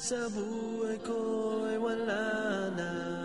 Sa 0.00 0.16
buhay 0.32 0.96
ko 1.04 1.12
ay 1.68 1.76
wala 1.76 2.24
nang 2.72 3.19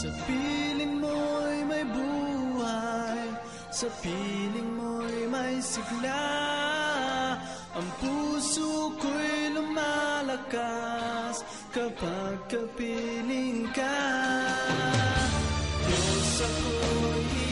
Sa 0.00 0.08
piling 0.24 0.96
mo'y 0.96 1.60
may 1.68 1.84
buhay 1.84 3.20
Sa 3.68 3.84
piling 4.00 4.72
mo'y 4.72 5.28
may 5.28 5.60
sigla. 5.60 6.24
Ang 7.76 7.88
puso 8.00 8.96
ko'y 8.96 9.52
lumalakas 9.52 11.44
Kapag 11.68 12.48
kapiling 12.48 13.68
ka. 13.76 14.00
Diyos 15.84 16.48
ako'y 16.48 17.49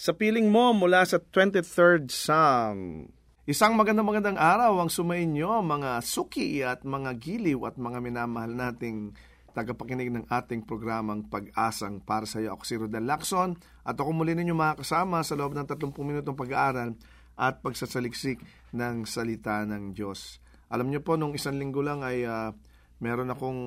sa 0.00 0.16
piling 0.16 0.48
mo 0.48 0.72
mula 0.72 1.04
sa 1.04 1.20
23rd 1.20 2.08
Psalm. 2.08 3.04
Isang 3.44 3.76
magandang 3.76 4.08
magandang 4.08 4.40
araw 4.40 4.80
ang 4.80 4.88
sumainyo 4.88 5.60
mga 5.60 6.00
suki 6.00 6.64
at 6.64 6.88
mga 6.88 7.20
giliw 7.20 7.68
at 7.68 7.76
mga 7.76 8.00
minamahal 8.00 8.48
nating 8.48 9.12
tagapakinig 9.52 10.08
ng 10.08 10.24
ating 10.24 10.64
programang 10.64 11.28
Pag-asang 11.28 12.00
para 12.00 12.24
sa 12.24 12.40
iyo. 12.40 12.56
Ako 12.56 12.64
si 12.64 12.80
Rodel 12.80 13.04
Lacson 13.04 13.60
at 13.84 13.92
ako 14.00 14.16
muli 14.16 14.32
ninyo 14.32 14.56
makakasama 14.56 15.20
sa 15.20 15.36
loob 15.36 15.52
ng 15.52 15.68
30 15.68 15.92
minutong 16.00 16.32
pag-aaral 16.32 16.96
at 17.36 17.60
pagsasaliksik 17.60 18.40
ng 18.72 19.04
salita 19.04 19.68
ng 19.68 19.92
Diyos. 19.92 20.40
Alam 20.72 20.88
niyo 20.88 21.04
po, 21.04 21.20
nung 21.20 21.36
isang 21.36 21.60
linggo 21.60 21.84
lang 21.84 22.00
ay 22.00 22.24
ah, 22.24 22.56
meron 23.00 23.32
akong 23.32 23.60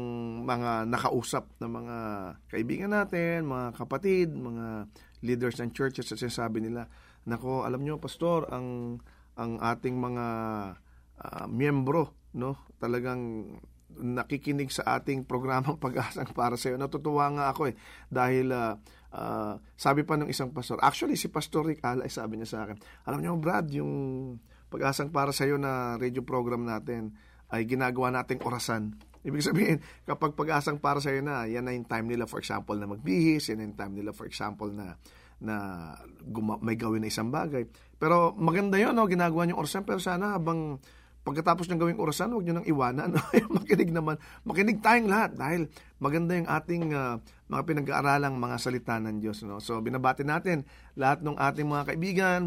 mga 0.45 0.85
nakausap 0.85 1.49
na 1.57 1.65
mga 1.65 1.97
kaibigan 2.53 2.93
natin, 2.93 3.49
mga 3.49 3.73
kapatid, 3.73 4.29
mga 4.29 4.87
leaders 5.25 5.57
ng 5.57 5.73
churches 5.73 6.13
at 6.13 6.21
sinasabi 6.21 6.61
nila, 6.61 6.85
nako, 7.25 7.65
alam 7.65 7.81
nyo, 7.81 7.97
pastor, 7.97 8.45
ang 8.53 9.01
ang 9.33 9.57
ating 9.57 9.97
mga 9.97 10.25
ah, 11.17 11.45
miyembro, 11.49 12.13
no, 12.37 12.53
talagang 12.77 13.57
nakikinig 13.93 14.73
sa 14.73 14.97
ating 14.97 15.25
programang 15.25 15.77
pag-asang 15.81 16.29
para 16.33 16.57
sa 16.57 16.73
iyo. 16.73 16.77
Natutuwa 16.77 17.29
nga 17.33 17.45
ako 17.53 17.73
eh 17.73 17.75
dahil 18.13 18.53
ah, 18.53 18.77
ah, 19.13 19.57
sabi 19.73 20.05
pa 20.05 20.17
ng 20.17 20.29
isang 20.29 20.53
pastor, 20.53 20.77
actually 20.81 21.17
si 21.17 21.29
Pastor 21.29 21.65
Rick 21.65 21.81
Ala, 21.81 22.05
sabi 22.09 22.37
niya 22.37 22.49
sa 22.49 22.59
akin, 22.69 22.77
alam 23.09 23.19
niyo 23.21 23.37
Brad, 23.37 23.69
yung 23.73 23.93
pag-asang 24.69 25.13
para 25.13 25.29
sa 25.29 25.45
iyo 25.45 25.61
na 25.61 25.97
radio 26.01 26.25
program 26.25 26.65
natin 26.65 27.13
ay 27.53 27.69
ginagawa 27.69 28.09
nating 28.09 28.41
orasan. 28.41 28.97
Ibig 29.23 29.41
sabihin, 29.43 29.77
kapag 30.03 30.35
pag-asang 30.35 30.77
para 30.83 30.99
sa 30.99 31.11
iyo 31.11 31.23
na, 31.23 31.47
yan 31.47 31.63
na 31.63 31.71
yung 31.71 31.87
time 31.87 32.11
nila 32.11 32.27
for 32.27 32.43
example 32.43 32.75
na 32.75 32.87
magbihis, 32.87 33.47
yan 33.47 33.63
na 33.63 33.65
yung 33.71 33.77
time 33.79 33.93
nila 33.95 34.11
for 34.11 34.27
example 34.27 34.67
na 34.67 34.99
na 35.43 35.55
guma- 36.23 36.59
may 36.63 36.79
gawin 36.79 37.03
na 37.03 37.11
isang 37.11 37.27
bagay. 37.27 37.67
Pero 37.99 38.31
maganda 38.39 38.79
yun, 38.79 38.95
no? 38.95 39.07
ginagawa 39.07 39.43
niyong 39.43 39.59
orasan. 39.59 39.83
Pero 39.83 39.99
sana 39.99 40.39
habang 40.39 40.79
pagkatapos 41.23 41.67
ng 41.67 41.79
gawing 41.79 41.99
orasan, 41.99 42.31
huwag 42.31 42.47
niyo 42.47 42.55
nang 42.59 42.67
iwanan. 42.67 43.15
makinig 43.59 43.91
naman. 43.91 44.15
Makinig 44.47 44.79
tayong 44.79 45.11
lahat 45.11 45.35
dahil 45.35 45.61
maganda 45.99 46.35
yung 46.39 46.47
ating 46.47 46.83
uh, 46.95 47.19
mga 47.51 47.63
pinag-aaralang 47.67 48.35
mga 48.39 48.55
salita 48.59 48.95
ng 49.03 49.19
Diyos. 49.19 49.43
No? 49.43 49.59
So, 49.59 49.79
binabati 49.83 50.23
natin 50.23 50.63
lahat 50.95 51.23
ng 51.23 51.35
ating 51.35 51.67
mga 51.67 51.83
kaibigan. 51.91 52.41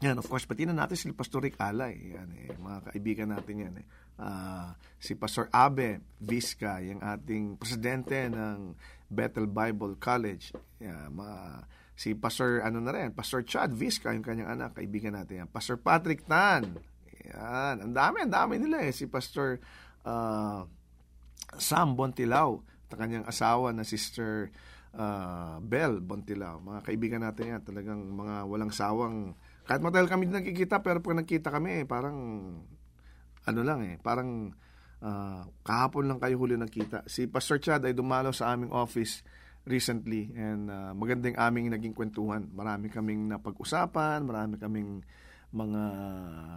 Yan, 0.00 0.16
of 0.16 0.24
course, 0.32 0.48
pati 0.48 0.64
na 0.64 0.72
natin 0.72 0.96
si 0.96 1.12
Pastor 1.12 1.44
Rick 1.44 1.60
Alay. 1.60 2.16
Yan, 2.16 2.28
eh, 2.32 2.56
mga 2.56 2.78
kaibigan 2.88 3.28
natin 3.36 3.54
yan. 3.68 3.74
Eh. 3.84 3.86
Uh, 4.16 4.72
si 4.96 5.12
Pastor 5.12 5.52
Abe 5.52 6.00
Vizca, 6.16 6.80
yung 6.80 7.04
ating 7.04 7.60
presidente 7.60 8.28
ng 8.32 8.72
Bethel 9.12 9.44
Bible 9.44 10.00
College. 10.00 10.56
Yan, 10.80 11.12
mga 11.12 11.68
si 12.00 12.16
Pastor, 12.16 12.64
ano 12.64 12.80
na 12.80 12.96
rin, 12.96 13.12
Pastor 13.12 13.44
Chad 13.44 13.76
Vizca, 13.76 14.16
yung 14.16 14.24
kanyang 14.24 14.56
anak, 14.56 14.80
kaibigan 14.80 15.12
natin 15.12 15.44
yan. 15.44 15.48
Pastor 15.52 15.76
Patrick 15.76 16.24
Tan, 16.24 16.80
yan, 17.20 17.76
ang 17.84 17.92
dami, 17.92 18.24
ang 18.24 18.32
dami 18.32 18.56
nila 18.56 18.80
eh. 18.80 18.96
Si 18.96 19.04
Pastor 19.04 19.60
uh, 20.08 20.64
Sam 21.60 21.92
Bontilao, 21.92 22.64
at 22.90 22.96
kanyang 22.96 23.28
asawa 23.28 23.70
na 23.70 23.84
Sister 23.84 24.48
uh, 24.96 25.60
Bell 25.60 26.00
Bontilao. 26.00 26.58
Mga 26.64 26.80
kaibigan 26.88 27.20
natin 27.20 27.52
yan, 27.52 27.62
talagang 27.62 28.00
mga 28.00 28.48
walang 28.48 28.72
sawang, 28.72 29.36
kahit 29.70 29.86
matagal 29.86 30.10
kami 30.10 30.26
nagkikita, 30.26 30.82
pero 30.82 30.98
pag 30.98 31.22
nagkita 31.22 31.54
kami, 31.54 31.82
eh, 31.82 31.84
parang, 31.86 32.18
ano 33.46 33.60
lang 33.62 33.86
eh, 33.86 34.02
parang, 34.02 34.50
uh, 34.98 35.46
kahapon 35.62 36.10
lang 36.10 36.18
kayo 36.18 36.42
huli 36.42 36.58
nagkita. 36.58 37.06
Si 37.06 37.30
Pastor 37.30 37.62
Chad 37.62 37.86
ay 37.86 37.94
dumalaw 37.94 38.34
sa 38.34 38.50
aming 38.50 38.74
office 38.74 39.22
recently 39.62 40.34
and 40.34 40.66
uh, 40.74 40.90
magandang 40.90 41.38
aming 41.38 41.70
naging 41.70 41.94
kwentuhan. 41.94 42.50
Marami 42.50 42.90
kaming 42.90 43.30
napag-usapan, 43.30 44.26
marami 44.26 44.58
kaming 44.58 45.06
mga 45.54 45.82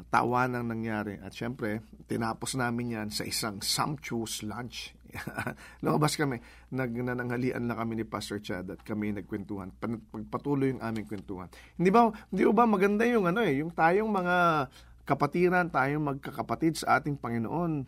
tawanang 0.10 0.66
nangyari. 0.66 1.22
At 1.22 1.38
syempre, 1.38 1.86
tinapos 2.10 2.58
namin 2.58 2.98
yan 2.98 3.10
sa 3.14 3.30
isang 3.30 3.62
sumptuous 3.62 4.42
lunch. 4.42 4.98
Lumabas 5.84 6.18
kami, 6.18 6.42
nagnananghalian 6.74 7.70
lang 7.70 7.78
kami 7.78 8.02
ni 8.02 8.06
Pastor 8.06 8.42
Chad 8.42 8.70
at 8.70 8.82
kami 8.82 9.14
nagkwentuhan. 9.14 9.70
Pagpatuloy 9.80 10.74
yung 10.74 10.84
aming 10.84 11.06
kwentuhan. 11.06 11.50
Hindi 11.78 11.90
ba, 11.94 12.10
hindi 12.30 12.44
ba 12.50 12.66
maganda 12.66 13.04
yung 13.06 13.30
ano 13.30 13.42
eh, 13.46 13.62
yung 13.62 13.72
tayong 13.72 14.10
mga 14.10 14.36
kapatiran, 15.04 15.68
tayong 15.70 16.04
magkakapatid 16.16 16.80
sa 16.80 17.00
ating 17.00 17.20
Panginoon. 17.20 17.86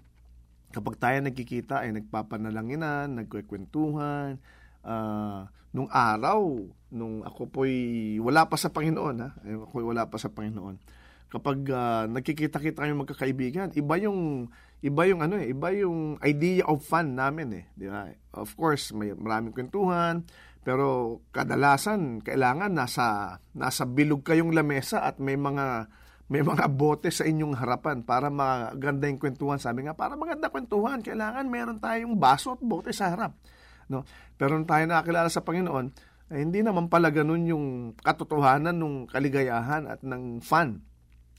Kapag 0.76 0.96
tayo 1.00 1.18
nagkikita 1.24 1.88
ay 1.88 1.96
nagpapanalanginan, 1.96 3.16
nagkwentuhan, 3.16 4.36
uh, 4.84 5.48
nung 5.76 5.92
araw, 5.92 6.68
nung 6.92 7.24
ako 7.28 7.52
po'y 7.52 7.76
wala 8.24 8.48
pa 8.48 8.56
sa 8.56 8.72
Panginoon, 8.72 9.16
ha? 9.20 9.30
Ako 9.68 9.84
wala 9.84 10.08
pa 10.08 10.16
sa 10.16 10.32
Panginoon. 10.32 10.80
Kapag 11.28 11.58
uh, 11.68 12.08
nagkikita-kita 12.08 12.80
kami 12.80 12.96
magkakaibigan, 12.96 13.76
iba 13.76 13.96
yung 14.00 14.48
iba 14.86 15.02
yung 15.10 15.26
ano 15.26 15.42
eh, 15.42 15.50
iba 15.50 15.74
yung 15.74 16.22
idea 16.22 16.62
of 16.70 16.86
fun 16.86 17.18
namin 17.18 17.50
eh, 17.58 17.66
di 17.74 17.90
ba? 17.90 18.06
Of 18.38 18.54
course, 18.54 18.94
may 18.94 19.18
maraming 19.18 19.50
kwentuhan, 19.50 20.30
pero 20.62 21.20
kadalasan 21.34 22.22
kailangan 22.22 22.70
nasa 22.70 23.38
nasa 23.58 23.84
bilog 23.90 24.22
kayong 24.22 24.54
lamesa 24.54 25.02
at 25.02 25.18
may 25.18 25.34
mga 25.34 25.90
may 26.26 26.42
mga 26.42 26.66
bote 26.74 27.10
sa 27.14 27.26
inyong 27.26 27.54
harapan 27.54 28.02
para 28.02 28.34
maganda 28.34 29.06
yung 29.06 29.22
kwentuhan. 29.22 29.62
Sabi 29.62 29.86
nga, 29.86 29.94
para 29.94 30.18
maganda 30.18 30.50
kwentuhan, 30.50 31.06
kailangan 31.06 31.46
meron 31.46 31.78
tayong 31.78 32.18
baso 32.18 32.58
at 32.58 32.62
bote 32.66 32.90
sa 32.90 33.14
harap. 33.14 33.38
No? 33.86 34.02
Pero 34.34 34.58
nung 34.58 34.66
tayo 34.66 34.90
nakakilala 34.90 35.30
sa 35.30 35.46
Panginoon, 35.46 35.94
eh, 36.34 36.42
hindi 36.42 36.66
naman 36.66 36.90
pala 36.90 37.14
ganun 37.14 37.46
yung 37.46 37.66
katotohanan 38.02 38.74
ng 38.74 39.06
kaligayahan 39.06 39.86
at 39.86 40.02
ng 40.02 40.42
fun 40.42 40.82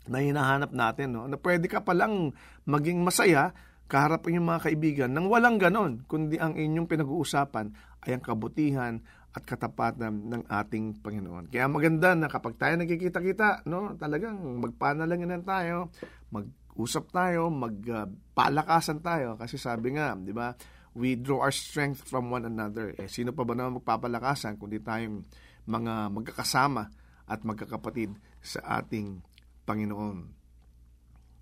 na 0.06 0.22
hinahanap 0.22 0.70
natin. 0.72 1.14
No? 1.14 1.26
Na 1.26 1.38
pwede 1.38 1.66
ka 1.70 1.82
palang 1.82 2.34
maging 2.66 3.02
masaya 3.02 3.54
kaharap 3.86 4.26
yung 4.26 4.50
mga 4.50 4.66
kaibigan 4.66 5.10
nang 5.14 5.30
walang 5.30 5.62
ganon, 5.62 6.02
kundi 6.10 6.42
ang 6.42 6.58
inyong 6.58 6.90
pinag-uusapan 6.90 7.70
ay 8.02 8.18
ang 8.18 8.22
kabutihan 8.22 8.98
at 9.30 9.46
katapatan 9.46 10.26
ng 10.26 10.42
ating 10.50 10.98
Panginoon. 11.04 11.46
Kaya 11.54 11.70
maganda 11.70 12.18
na 12.18 12.26
kapag 12.26 12.58
tayo 12.58 12.74
nagkikita-kita, 12.82 13.62
no, 13.70 13.94
talagang 13.94 14.42
magpanalangin 14.58 15.44
tayo, 15.46 15.94
mag-usap 16.34 17.14
tayo, 17.14 17.46
magpalakasan 17.46 18.98
uh, 18.98 19.04
tayo 19.06 19.28
kasi 19.38 19.54
sabi 19.54 19.94
nga, 19.94 20.18
'di 20.18 20.34
ba? 20.34 20.50
we 20.96 21.12
draw 21.12 21.44
our 21.44 21.52
strength 21.52 22.08
from 22.08 22.32
one 22.32 22.48
another. 22.48 22.96
Eh, 22.96 23.06
sino 23.06 23.36
pa 23.36 23.44
ba 23.44 23.52
naman 23.52 23.84
magpapalakasan 23.84 24.56
kundi 24.56 24.80
tayong 24.80 25.20
mga 25.68 26.08
magkakasama 26.08 26.88
at 27.28 27.44
magkakapatid 27.44 28.16
sa 28.40 28.80
ating 28.80 29.20
Panginoon. 29.66 30.18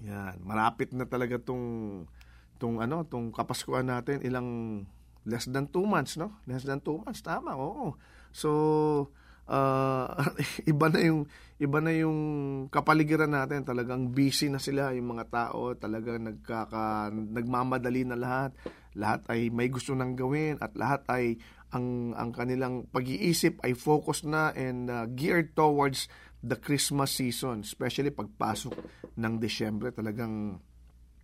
Yan, 0.05 0.41
malapit 0.43 0.91
na 0.97 1.05
talaga 1.05 1.37
tong 1.39 2.03
tong 2.57 2.81
ano, 2.81 3.05
tong 3.05 3.31
Kapaskuhan 3.31 3.93
natin 3.93 4.25
ilang 4.25 4.83
less 5.29 5.49
than 5.49 5.69
two 5.69 5.85
months, 5.85 6.17
no? 6.17 6.33
Less 6.49 6.65
than 6.65 6.81
two 6.81 7.01
months, 7.01 7.21
tama, 7.21 7.57
oo. 7.57 7.97
So, 8.33 8.51
uh, 9.49 10.09
iba 10.71 10.87
na 10.89 11.01
yung 11.05 11.29
iba 11.61 11.79
na 11.79 11.93
yung 11.95 12.19
kapaligiran 12.69 13.31
natin 13.31 13.63
talagang 13.63 14.11
busy 14.11 14.51
na 14.51 14.59
sila 14.59 14.91
yung 14.91 15.15
mga 15.15 15.31
tao 15.31 15.71
talagang 15.79 16.27
nagkaka 16.27 17.15
nagmamadali 17.15 18.03
na 18.03 18.19
lahat 18.19 18.51
lahat 18.99 19.23
ay 19.31 19.55
may 19.55 19.71
gusto 19.71 19.95
nang 19.95 20.19
gawin 20.19 20.59
at 20.59 20.75
lahat 20.75 21.07
ay 21.07 21.39
ang 21.71 22.15
ang 22.15 22.31
kanilang 22.35 22.87
pag-iisip 22.91 23.59
ay 23.63 23.75
focus 23.75 24.27
na 24.27 24.51
and 24.55 24.91
uh, 24.91 25.07
geared 25.15 25.55
towards 25.55 26.11
the 26.45 26.61
Christmas 26.61 27.17
season 27.17 27.65
especially 27.65 28.13
pagpasok 28.13 28.77
ng 29.17 29.35
Desyembre 29.41 29.97
talagang 29.97 30.61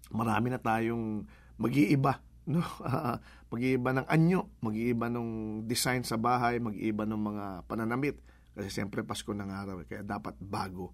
marami 0.09 0.49
na 0.49 0.59
tayong 0.59 1.29
mag-iiba 1.61 2.25
no? 2.49 2.65
Uh, 2.81 3.21
mag-iiba 3.53 3.93
ng 4.01 4.07
anyo 4.09 4.49
mag-iiba 4.65 5.13
ng 5.13 5.63
design 5.69 6.03
sa 6.03 6.17
bahay 6.17 6.57
mag-iiba 6.57 7.05
ng 7.05 7.21
mga 7.21 7.47
pananamit. 7.69 8.17
Kasi 8.51 8.83
siyempre 8.83 9.07
Pasko 9.07 9.31
ng 9.31 9.47
araw 9.47 9.85
eh, 9.85 9.87
kaya 9.87 10.03
dapat 10.03 10.35
bago 10.43 10.91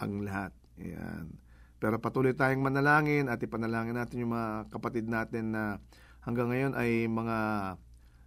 ang 0.00 0.24
lahat. 0.24 0.54
Yan 0.80 1.46
pero 1.76 2.00
patuloy 2.00 2.32
tayong 2.32 2.64
manalangin 2.64 3.28
at 3.28 3.40
ipanalangin 3.44 3.96
natin 4.00 4.24
yung 4.24 4.32
mga 4.32 4.72
kapatid 4.72 5.04
natin 5.12 5.52
na 5.52 5.76
hanggang 6.24 6.48
ngayon 6.48 6.72
ay 6.72 7.04
mga 7.04 7.38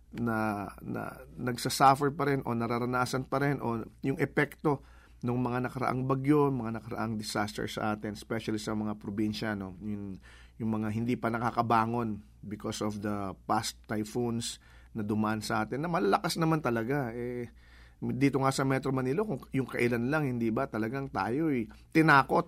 na, 0.09 0.37
na 0.81 1.01
nagsasuffer 1.37 2.13
pa 2.13 2.29
rin 2.29 2.41
o 2.45 2.53
nararanasan 2.53 3.25
pa 3.25 3.41
rin 3.41 3.61
o 3.61 3.85
yung 4.01 4.17
epekto 4.21 4.81
ng 5.19 5.39
mga 5.39 5.67
nakaraang 5.67 6.07
bagyo, 6.07 6.47
mga 6.47 6.79
nakaraang 6.79 7.19
disaster 7.19 7.67
sa 7.67 7.95
atin, 7.95 8.15
especially 8.15 8.59
sa 8.59 8.71
mga 8.71 8.95
probinsya, 8.95 9.51
no? 9.51 9.75
yung, 9.83 10.15
yung 10.55 10.71
mga 10.79 10.87
hindi 10.95 11.19
pa 11.19 11.27
nakakabangon 11.27 12.23
because 12.39 12.79
of 12.79 13.03
the 13.03 13.35
past 13.43 13.75
typhoons 13.83 14.63
na 14.95 15.03
dumaan 15.03 15.43
sa 15.43 15.67
atin, 15.67 15.83
na 15.83 15.91
malalakas 15.91 16.39
naman 16.39 16.63
talaga. 16.63 17.11
Eh, 17.11 17.51
dito 17.99 18.39
nga 18.39 18.51
sa 18.55 18.63
Metro 18.63 18.95
Manila, 18.95 19.27
kung 19.27 19.43
yung 19.51 19.67
kailan 19.67 20.07
lang, 20.07 20.23
hindi 20.23 20.47
ba 20.55 20.71
talagang 20.71 21.11
tayo 21.11 21.51
eh, 21.51 21.67
tinakot 21.91 22.47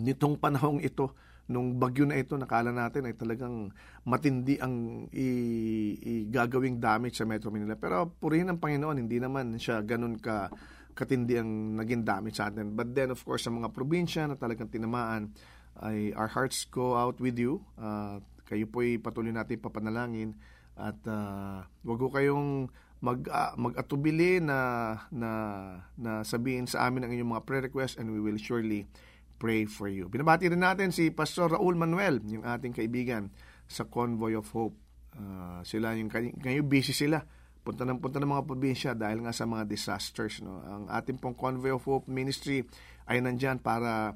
nitong 0.00 0.40
panahong 0.40 0.80
ito 0.80 1.12
nung 1.46 1.78
bagyo 1.78 2.02
na 2.10 2.18
ito, 2.18 2.34
nakala 2.34 2.74
natin 2.74 3.06
ay 3.06 3.14
talagang 3.14 3.70
matindi 4.02 4.58
ang 4.58 5.06
i- 5.14 6.26
gagawing 6.26 6.82
damage 6.82 7.22
sa 7.22 7.26
Metro 7.26 7.54
Manila. 7.54 7.78
Pero 7.78 8.10
purihin 8.18 8.50
ng 8.50 8.58
Panginoon, 8.58 8.98
hindi 8.98 9.22
naman 9.22 9.54
siya 9.54 9.78
ganun 9.86 10.18
ka 10.18 10.50
katindi 10.96 11.36
ang 11.36 11.76
naging 11.76 12.08
damage 12.08 12.40
sa 12.40 12.48
atin. 12.48 12.72
But 12.72 12.96
then, 12.96 13.12
of 13.12 13.20
course, 13.20 13.44
sa 13.44 13.52
mga 13.52 13.68
probinsya 13.76 14.24
na 14.26 14.40
talagang 14.40 14.72
tinamaan, 14.72 15.36
ay 15.84 16.16
our 16.16 16.32
hearts 16.32 16.64
go 16.72 16.96
out 16.96 17.20
with 17.20 17.36
you. 17.36 17.60
Uh, 17.76 18.24
kayo 18.48 18.64
po'y 18.64 18.96
patuloy 18.96 19.34
natin 19.34 19.60
papanalangin 19.60 20.32
at 20.76 20.96
uh, 21.04 21.60
wag 21.84 21.98
ko 22.00 22.08
kayong 22.08 22.72
mag 23.04 23.20
uh, 23.28 23.52
mag-atubili 23.60 24.40
na 24.40 24.92
na 25.12 25.30
na 26.00 26.24
sabihin 26.24 26.64
sa 26.64 26.88
amin 26.88 27.04
ang 27.04 27.12
inyong 27.12 27.32
mga 27.36 27.44
prayer 27.44 27.64
requests 27.68 28.00
and 28.00 28.08
we 28.08 28.20
will 28.22 28.40
surely 28.40 28.88
pray 29.36 29.68
for 29.68 29.90
you. 29.90 30.08
Binabati 30.08 30.48
rin 30.48 30.64
natin 30.64 30.96
si 30.96 31.12
Pastor 31.12 31.52
Raul 31.52 31.76
Manuel, 31.76 32.24
yung 32.24 32.44
ating 32.44 32.72
kaibigan 32.72 33.28
sa 33.68 33.84
Convoy 33.84 34.32
of 34.32 34.48
Hope. 34.56 34.76
Uh, 35.12 35.60
sila 35.60 35.92
yung 35.92 36.08
ngayon 36.08 36.64
busy 36.64 36.96
sila. 36.96 37.20
Punta 37.66 37.82
ng 37.82 37.98
punta 37.98 38.22
ng 38.22 38.30
mga 38.30 38.46
probinsya 38.46 38.94
dahil 38.94 39.26
nga 39.26 39.34
sa 39.34 39.42
mga 39.42 39.66
disasters. 39.66 40.38
No? 40.38 40.62
Ang 40.62 40.86
ating 40.86 41.18
pong 41.18 41.34
Convoy 41.34 41.74
of 41.74 41.82
Hope 41.82 42.06
Ministry 42.06 42.62
ay 43.10 43.18
nandyan 43.18 43.58
para 43.58 44.14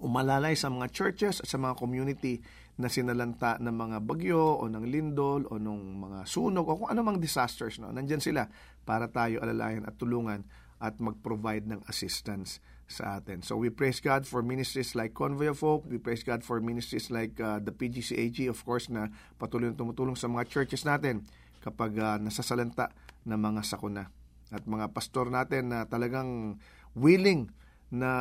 umalalay 0.00 0.56
sa 0.56 0.72
mga 0.72 0.88
churches 0.88 1.44
at 1.44 1.48
sa 1.52 1.60
mga 1.60 1.76
community 1.76 2.40
na 2.80 2.88
sinalanta 2.88 3.60
ng 3.60 3.74
mga 3.76 3.98
bagyo 4.00 4.56
o 4.56 4.64
ng 4.64 4.88
lindol 4.88 5.44
o 5.52 5.60
ng 5.60 6.00
mga 6.08 6.24
sunog 6.24 6.64
o 6.64 6.80
kung 6.80 6.88
ano 6.88 7.04
mang 7.04 7.20
disasters. 7.20 7.76
No? 7.76 7.92
Nandyan 7.92 8.24
sila 8.24 8.48
para 8.88 9.12
tayo 9.12 9.44
alalayan 9.44 9.84
at 9.84 10.00
tulungan 10.00 10.48
at 10.80 10.96
mag-provide 10.96 11.68
ng 11.68 11.84
assistance 11.92 12.64
sa 12.88 13.20
atin. 13.20 13.44
So 13.44 13.60
we 13.60 13.68
praise 13.68 14.00
God 14.00 14.24
for 14.24 14.40
ministries 14.40 14.96
like 14.96 15.12
Convoy 15.12 15.52
of 15.52 15.60
Hope. 15.60 15.84
We 15.84 16.00
praise 16.00 16.24
God 16.24 16.40
for 16.40 16.58
ministries 16.64 17.12
like 17.12 17.36
uh, 17.36 17.60
the 17.60 17.70
PGCAG, 17.70 18.48
of 18.48 18.64
course, 18.64 18.88
na 18.88 19.12
patuloy 19.36 19.68
na 19.68 19.76
tumutulong 19.76 20.16
sa 20.16 20.26
mga 20.32 20.48
churches 20.48 20.88
natin 20.88 21.28
kapag 21.60 21.96
uh, 22.00 22.16
nasasalanta 22.20 22.92
ng 23.24 23.36
mga 23.36 23.62
sakuna. 23.64 24.08
At 24.50 24.66
mga 24.66 24.90
pastor 24.90 25.30
natin 25.30 25.70
na 25.70 25.86
talagang 25.86 26.58
willing 26.98 27.52
na 27.92 28.12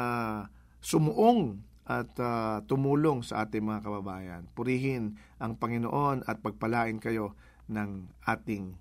sumuong 0.79 1.59
at 1.89 2.13
uh, 2.21 2.61
tumulong 2.69 3.25
sa 3.25 3.43
ating 3.43 3.65
mga 3.65 3.81
kababayan. 3.81 4.41
Purihin 4.53 5.17
ang 5.41 5.57
Panginoon 5.57 6.21
at 6.29 6.37
pagpalain 6.37 7.01
kayo 7.01 7.33
ng 7.65 8.05
ating 8.29 8.77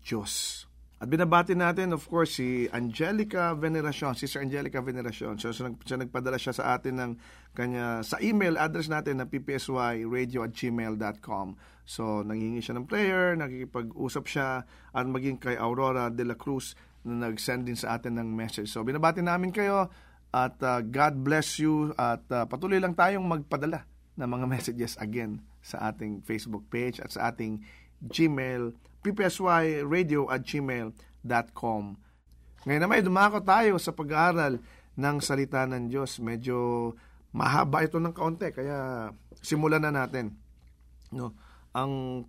Diyos. 0.00 0.65
At 0.96 1.12
binabati 1.12 1.52
natin, 1.52 1.92
of 1.92 2.08
course, 2.08 2.40
si 2.40 2.72
Angelica 2.72 3.52
Veneracion, 3.52 4.16
Sister 4.16 4.40
Angelica 4.40 4.80
Veneracion. 4.80 5.36
So, 5.36 5.52
so 5.52 5.68
siya 5.84 6.00
nagpadala 6.00 6.40
siya 6.40 6.56
sa 6.56 6.72
atin 6.72 6.96
ng 6.96 7.12
kanya, 7.52 8.00
sa 8.00 8.16
email 8.24 8.56
address 8.56 8.88
natin 8.88 9.20
na 9.20 9.28
ppsyradio 9.28 10.40
at 10.40 10.56
gmail.com. 10.56 11.46
So, 11.84 12.24
nangingi 12.24 12.64
siya 12.64 12.80
ng 12.80 12.88
prayer, 12.88 13.36
nakikipag-usap 13.36 14.24
siya, 14.24 14.64
at 14.96 15.04
maging 15.04 15.36
kay 15.36 15.60
Aurora 15.60 16.08
de 16.08 16.24
la 16.24 16.32
Cruz 16.32 16.72
na 17.04 17.28
nag-send 17.28 17.68
din 17.68 17.76
sa 17.76 18.00
atin 18.00 18.16
ng 18.16 18.32
message. 18.32 18.72
So, 18.72 18.80
binabati 18.80 19.20
namin 19.20 19.52
kayo 19.52 19.92
at 20.32 20.56
uh, 20.64 20.80
God 20.80 21.20
bless 21.20 21.60
you 21.60 21.92
at 22.00 22.24
uh, 22.32 22.48
patuloy 22.48 22.80
lang 22.80 22.96
tayong 22.96 23.24
magpadala 23.24 23.84
ng 24.16 24.28
mga 24.28 24.46
messages 24.48 24.96
again 24.96 25.44
sa 25.60 25.92
ating 25.92 26.24
Facebook 26.24 26.64
page 26.72 27.04
at 27.04 27.12
sa 27.12 27.28
ating 27.28 27.60
Gmail 28.00 28.72
ppsyradio 29.06 30.26
at 30.26 30.42
gmail.com. 30.42 31.84
Ngayon 32.66 32.82
naman, 32.82 33.06
dumako 33.06 33.38
tayo 33.46 33.78
sa 33.78 33.94
pag-aaral 33.94 34.58
ng 34.98 35.16
salita 35.22 35.62
ng 35.70 35.86
Diyos. 35.86 36.18
Medyo 36.18 36.90
mahaba 37.30 37.86
ito 37.86 38.02
ng 38.02 38.10
kaunti, 38.10 38.50
kaya 38.50 39.10
simulan 39.44 39.84
na 39.84 39.94
natin. 39.94 40.34
No, 41.14 41.36
ang 41.70 42.24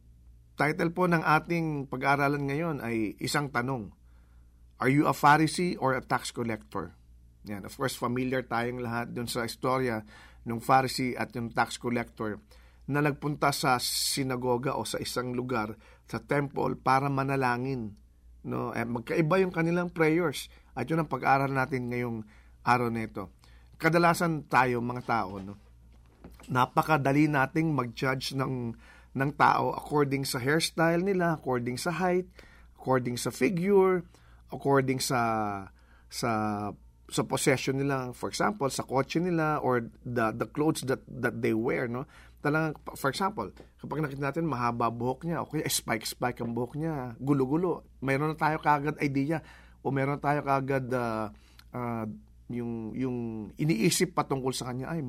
title 0.59 0.93
po 0.93 1.09
ng 1.09 1.23
ating 1.25 1.89
pag-aaralan 1.89 2.43
ngayon 2.45 2.77
ay 2.85 3.17
isang 3.17 3.49
tanong. 3.49 3.89
Are 4.77 4.93
you 4.93 5.09
a 5.09 5.15
Pharisee 5.15 5.73
or 5.81 5.97
a 5.97 6.03
tax 6.05 6.29
collector? 6.29 6.93
Yan, 7.49 7.65
of 7.65 7.73
course, 7.73 7.97
familiar 7.97 8.45
tayong 8.45 8.83
lahat 8.83 9.09
dun 9.15 9.25
sa 9.25 9.47
istorya 9.47 10.05
ng 10.45 10.61
Pharisee 10.61 11.17
at 11.17 11.33
yung 11.33 11.49
tax 11.49 11.81
collector 11.81 12.37
na 12.87 13.03
nagpunta 13.03 13.51
sa 13.51 13.75
sinagoga 13.83 14.79
o 14.79 14.87
sa 14.87 14.97
isang 15.03 15.35
lugar 15.35 15.75
sa 16.07 16.23
temple 16.23 16.79
para 16.79 17.11
manalangin. 17.11 17.99
No, 18.47 18.71
eh, 18.71 18.87
magkaiba 18.87 19.43
yung 19.43 19.51
kanilang 19.51 19.91
prayers 19.91 20.47
at 20.71 20.87
yun 20.87 21.03
ang 21.03 21.11
pag-aaral 21.11 21.51
natin 21.51 21.91
ngayong 21.91 22.23
araw 22.63 22.87
nito. 22.87 23.35
Kadalasan 23.75 24.47
tayo 24.47 24.79
mga 24.79 25.03
tao, 25.03 25.43
no, 25.43 25.59
napakadali 26.47 27.27
nating 27.27 27.75
mag-judge 27.75 28.33
ng 28.39 28.71
ng 29.17 29.31
tao 29.35 29.75
according 29.75 30.23
sa 30.23 30.39
hairstyle 30.39 31.03
nila, 31.03 31.35
according 31.35 31.75
sa 31.75 31.91
height, 31.91 32.29
according 32.79 33.19
sa 33.19 33.33
figure, 33.33 34.07
according 34.53 35.03
sa 35.03 35.19
sa 36.07 36.31
sa 37.07 37.23
possession 37.23 37.79
nila, 37.79 38.11
for 38.11 38.27
example, 38.27 38.67
sa 38.67 38.83
kotse 38.83 39.19
nila 39.19 39.63
or 39.63 39.87
the 40.03 40.31
the 40.35 40.47
clothes 40.47 40.83
that 40.83 41.03
that 41.07 41.39
they 41.39 41.55
wear, 41.55 41.87
no? 41.87 42.03
Talagang, 42.41 42.77
for 42.93 43.09
example, 43.09 43.49
kapag 43.81 44.01
nakita 44.01 44.29
natin 44.29 44.45
mahaba 44.45 44.93
buhok 44.93 45.25
niya, 45.25 45.41
o 45.41 45.49
kaya 45.49 45.65
spike-spike 45.65 46.39
ang 46.41 46.53
buhok 46.53 46.77
niya, 46.77 47.17
gulo-gulo, 47.17 47.85
mayroon 48.01 48.33
na 48.33 48.39
tayo 48.39 48.61
kagad 48.61 48.97
idea, 49.01 49.41
o 49.81 49.89
mayroon 49.89 50.21
na 50.21 50.23
tayo 50.23 50.39
kagad 50.45 50.85
uh, 50.93 51.33
uh, 51.73 52.05
yung, 52.47 52.93
yung 52.95 53.17
iniisip 53.59 54.13
patungkol 54.15 54.53
sa 54.53 54.71
kanya, 54.71 54.93
ay, 54.93 55.01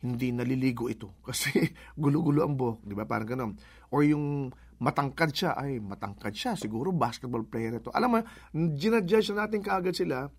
hindi 0.00 0.32
naliligo 0.32 0.88
ito 0.88 1.12
kasi 1.28 1.52
gulo-gulo 1.98 2.40
ang 2.46 2.54
buhok, 2.56 2.86
di 2.86 2.94
ba? 2.96 3.04
Parang 3.04 3.28
ganun. 3.28 3.52
Or 3.92 4.00
yung 4.00 4.48
matangkad 4.80 5.36
siya, 5.36 5.58
ay, 5.58 5.82
matangkad 5.82 6.32
siya, 6.32 6.56
siguro 6.56 6.88
basketball 6.94 7.44
player 7.44 7.76
ito. 7.76 7.92
Alam 7.92 8.08
mo, 8.08 8.18
ginadjudge 8.54 9.36
natin 9.36 9.60
kaagad 9.60 9.92
sila, 9.92 10.32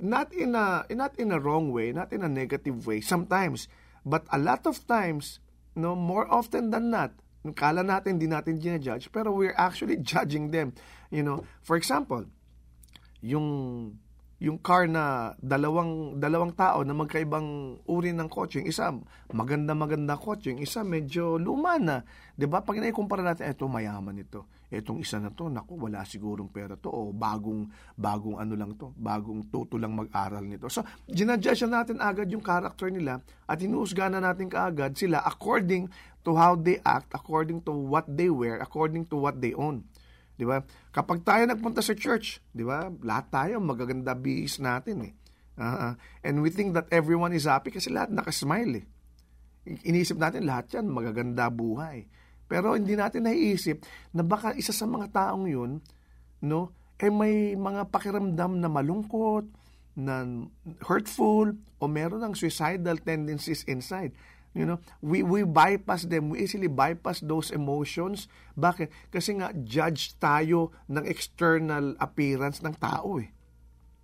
not 0.00 0.32
in 0.32 0.56
a 0.56 0.88
not 0.96 1.12
in 1.20 1.28
a 1.30 1.38
wrong 1.38 1.68
way, 1.72 1.92
not 1.92 2.08
in 2.12 2.24
a 2.24 2.30
negative 2.30 2.88
way 2.88 3.04
sometimes, 3.04 3.68
but 4.04 4.24
a 4.32 4.40
lot 4.40 4.64
of 4.64 4.80
times 4.88 5.44
no 5.76 5.94
more 5.94 6.26
often 6.30 6.70
than 6.70 6.90
not 6.90 7.12
kala 7.56 7.80
natin 7.80 8.20
hindi 8.20 8.28
natin 8.28 8.60
ginajudge 8.60 9.08
pero 9.12 9.32
we're 9.32 9.56
actually 9.56 9.96
judging 10.10 10.50
them 10.50 10.72
you 11.08 11.24
know 11.24 11.42
for 11.64 11.76
example 11.76 12.24
yung 13.20 13.48
yung 14.40 14.56
car 14.56 14.88
na 14.88 15.36
dalawang 15.36 16.16
dalawang 16.16 16.56
tao 16.56 16.80
na 16.80 16.96
magkaibang 16.96 17.76
uri 17.84 18.16
ng 18.16 18.24
kotse, 18.32 18.64
isa 18.64 18.88
maganda 19.36 19.76
maganda 19.76 20.16
kotse, 20.16 20.56
isa 20.56 20.80
medyo 20.80 21.36
luma 21.36 21.76
na. 21.76 22.00
'Di 22.40 22.48
ba? 22.48 22.64
Pag 22.64 22.80
naikumpara 22.80 23.20
natin, 23.20 23.52
eto 23.52 23.68
mayaman 23.68 24.16
ito. 24.16 24.48
Etong 24.70 25.02
isa 25.02 25.18
na 25.18 25.34
to, 25.34 25.50
naku, 25.50 25.74
wala 25.74 26.06
sigurong 26.06 26.46
pera 26.46 26.78
to 26.78 26.86
o 26.86 27.10
bagong 27.10 27.66
bagong 27.98 28.38
ano 28.38 28.54
lang 28.54 28.78
to, 28.78 28.94
bagong 28.94 29.50
tuto 29.50 29.74
lang 29.74 29.98
mag-aral 29.98 30.46
nito. 30.46 30.70
So, 30.70 30.86
ginadjudge 31.10 31.66
natin 31.66 31.98
agad 31.98 32.30
yung 32.30 32.42
character 32.42 32.86
nila 32.86 33.18
at 33.50 33.58
hinuhusga 33.58 34.06
na 34.06 34.22
natin 34.22 34.46
kaagad 34.46 34.94
sila 34.94 35.26
according 35.26 35.90
to 36.22 36.38
how 36.38 36.54
they 36.54 36.78
act, 36.86 37.10
according 37.10 37.66
to 37.66 37.74
what 37.74 38.06
they 38.06 38.30
wear, 38.30 38.62
according 38.62 39.10
to 39.10 39.18
what 39.18 39.42
they 39.42 39.50
own. 39.58 39.82
'Di 40.40 40.48
ba? 40.48 40.64
Kapag 40.88 41.20
tayo 41.20 41.44
nagpunta 41.44 41.84
sa 41.84 41.92
church, 41.92 42.40
'di 42.56 42.64
ba? 42.64 42.88
Lahat 43.04 43.28
tayo 43.28 43.60
magaganda 43.60 44.16
bihis 44.16 44.56
natin 44.56 45.10
eh. 45.10 45.12
Uh, 45.60 45.92
and 46.24 46.40
we 46.40 46.48
think 46.48 46.72
that 46.72 46.88
everyone 46.88 47.36
is 47.36 47.44
happy 47.44 47.68
kasi 47.68 47.92
lahat 47.92 48.08
nakasmile 48.08 48.80
eh. 48.80 48.86
Iniisip 49.84 50.16
natin 50.16 50.48
lahat 50.48 50.72
'yan 50.72 50.88
magaganda 50.88 51.52
buhay. 51.52 52.08
Pero 52.50 52.74
hindi 52.74 52.98
natin 52.98 53.30
naiisip 53.30 53.86
na 54.10 54.26
baka 54.26 54.58
isa 54.58 54.74
sa 54.74 54.90
mga 54.90 55.14
taong 55.14 55.46
'yun, 55.46 55.78
no, 56.42 56.74
eh 56.98 57.08
may 57.08 57.54
mga 57.54 57.86
pakiramdam 57.94 58.58
na 58.58 58.66
malungkot, 58.66 59.46
na 59.94 60.24
hurtful 60.86 61.54
o 61.80 61.84
meron 61.90 62.22
ng 62.24 62.34
suicidal 62.34 62.98
tendencies 63.02 63.66
inside. 63.66 64.14
You 64.50 64.66
know, 64.66 64.82
we, 64.98 65.22
we 65.22 65.46
bypass 65.46 66.10
them. 66.10 66.34
We 66.34 66.42
easily 66.42 66.66
bypass 66.66 67.22
those 67.22 67.54
emotions. 67.54 68.26
Bakit? 68.58 68.90
Kasi 69.14 69.38
nga, 69.38 69.54
judge 69.54 70.18
tayo 70.18 70.74
ng 70.90 71.06
external 71.06 71.94
appearance 72.02 72.58
ng 72.58 72.74
tao 72.82 73.22
eh. 73.22 73.30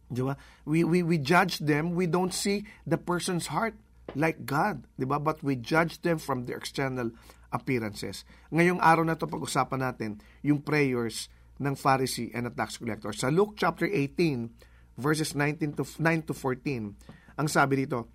Di 0.07 0.23
ba? 0.23 0.39
We, 0.63 0.87
we, 0.87 1.03
we 1.03 1.19
judge 1.19 1.59
them. 1.59 1.99
We 1.99 2.07
don't 2.07 2.31
see 2.31 2.63
the 2.87 2.95
person's 2.95 3.51
heart 3.51 3.75
like 4.15 4.47
God. 4.47 4.87
Di 4.95 5.03
ba? 5.03 5.19
But 5.19 5.43
we 5.43 5.59
judge 5.59 5.99
them 6.07 6.23
from 6.23 6.47
their 6.47 6.63
external 6.63 7.11
appearances. 7.53 8.27
Ngayong 8.51 8.83
araw 8.83 9.05
na 9.07 9.15
ito, 9.15 9.29
pag-usapan 9.29 9.81
natin 9.81 10.11
yung 10.43 10.63
prayers 10.63 11.31
ng 11.57 11.75
Pharisee 11.75 12.31
and 12.37 12.47
the 12.47 12.53
tax 12.53 12.77
collector. 12.77 13.13
Sa 13.17 13.33
Luke 13.33 13.57
chapter 13.57 13.89
18, 13.89 14.99
verses 14.99 15.33
19 15.33 15.77
to 15.81 15.85
9 15.85 16.29
to 16.29 16.35
14, 16.35 16.95
ang 17.37 17.49
sabi 17.49 17.85
dito, 17.85 18.09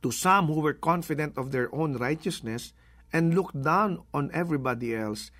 to 0.00 0.08
some 0.08 0.48
who 0.48 0.64
were 0.64 0.76
confident 0.76 1.36
of 1.36 1.52
their 1.52 1.68
own 1.74 1.96
righteousness 2.00 2.72
and 3.12 3.36
looked 3.36 3.56
down 3.56 4.00
on 4.16 4.32
everybody 4.32 4.96
else, 4.96 5.30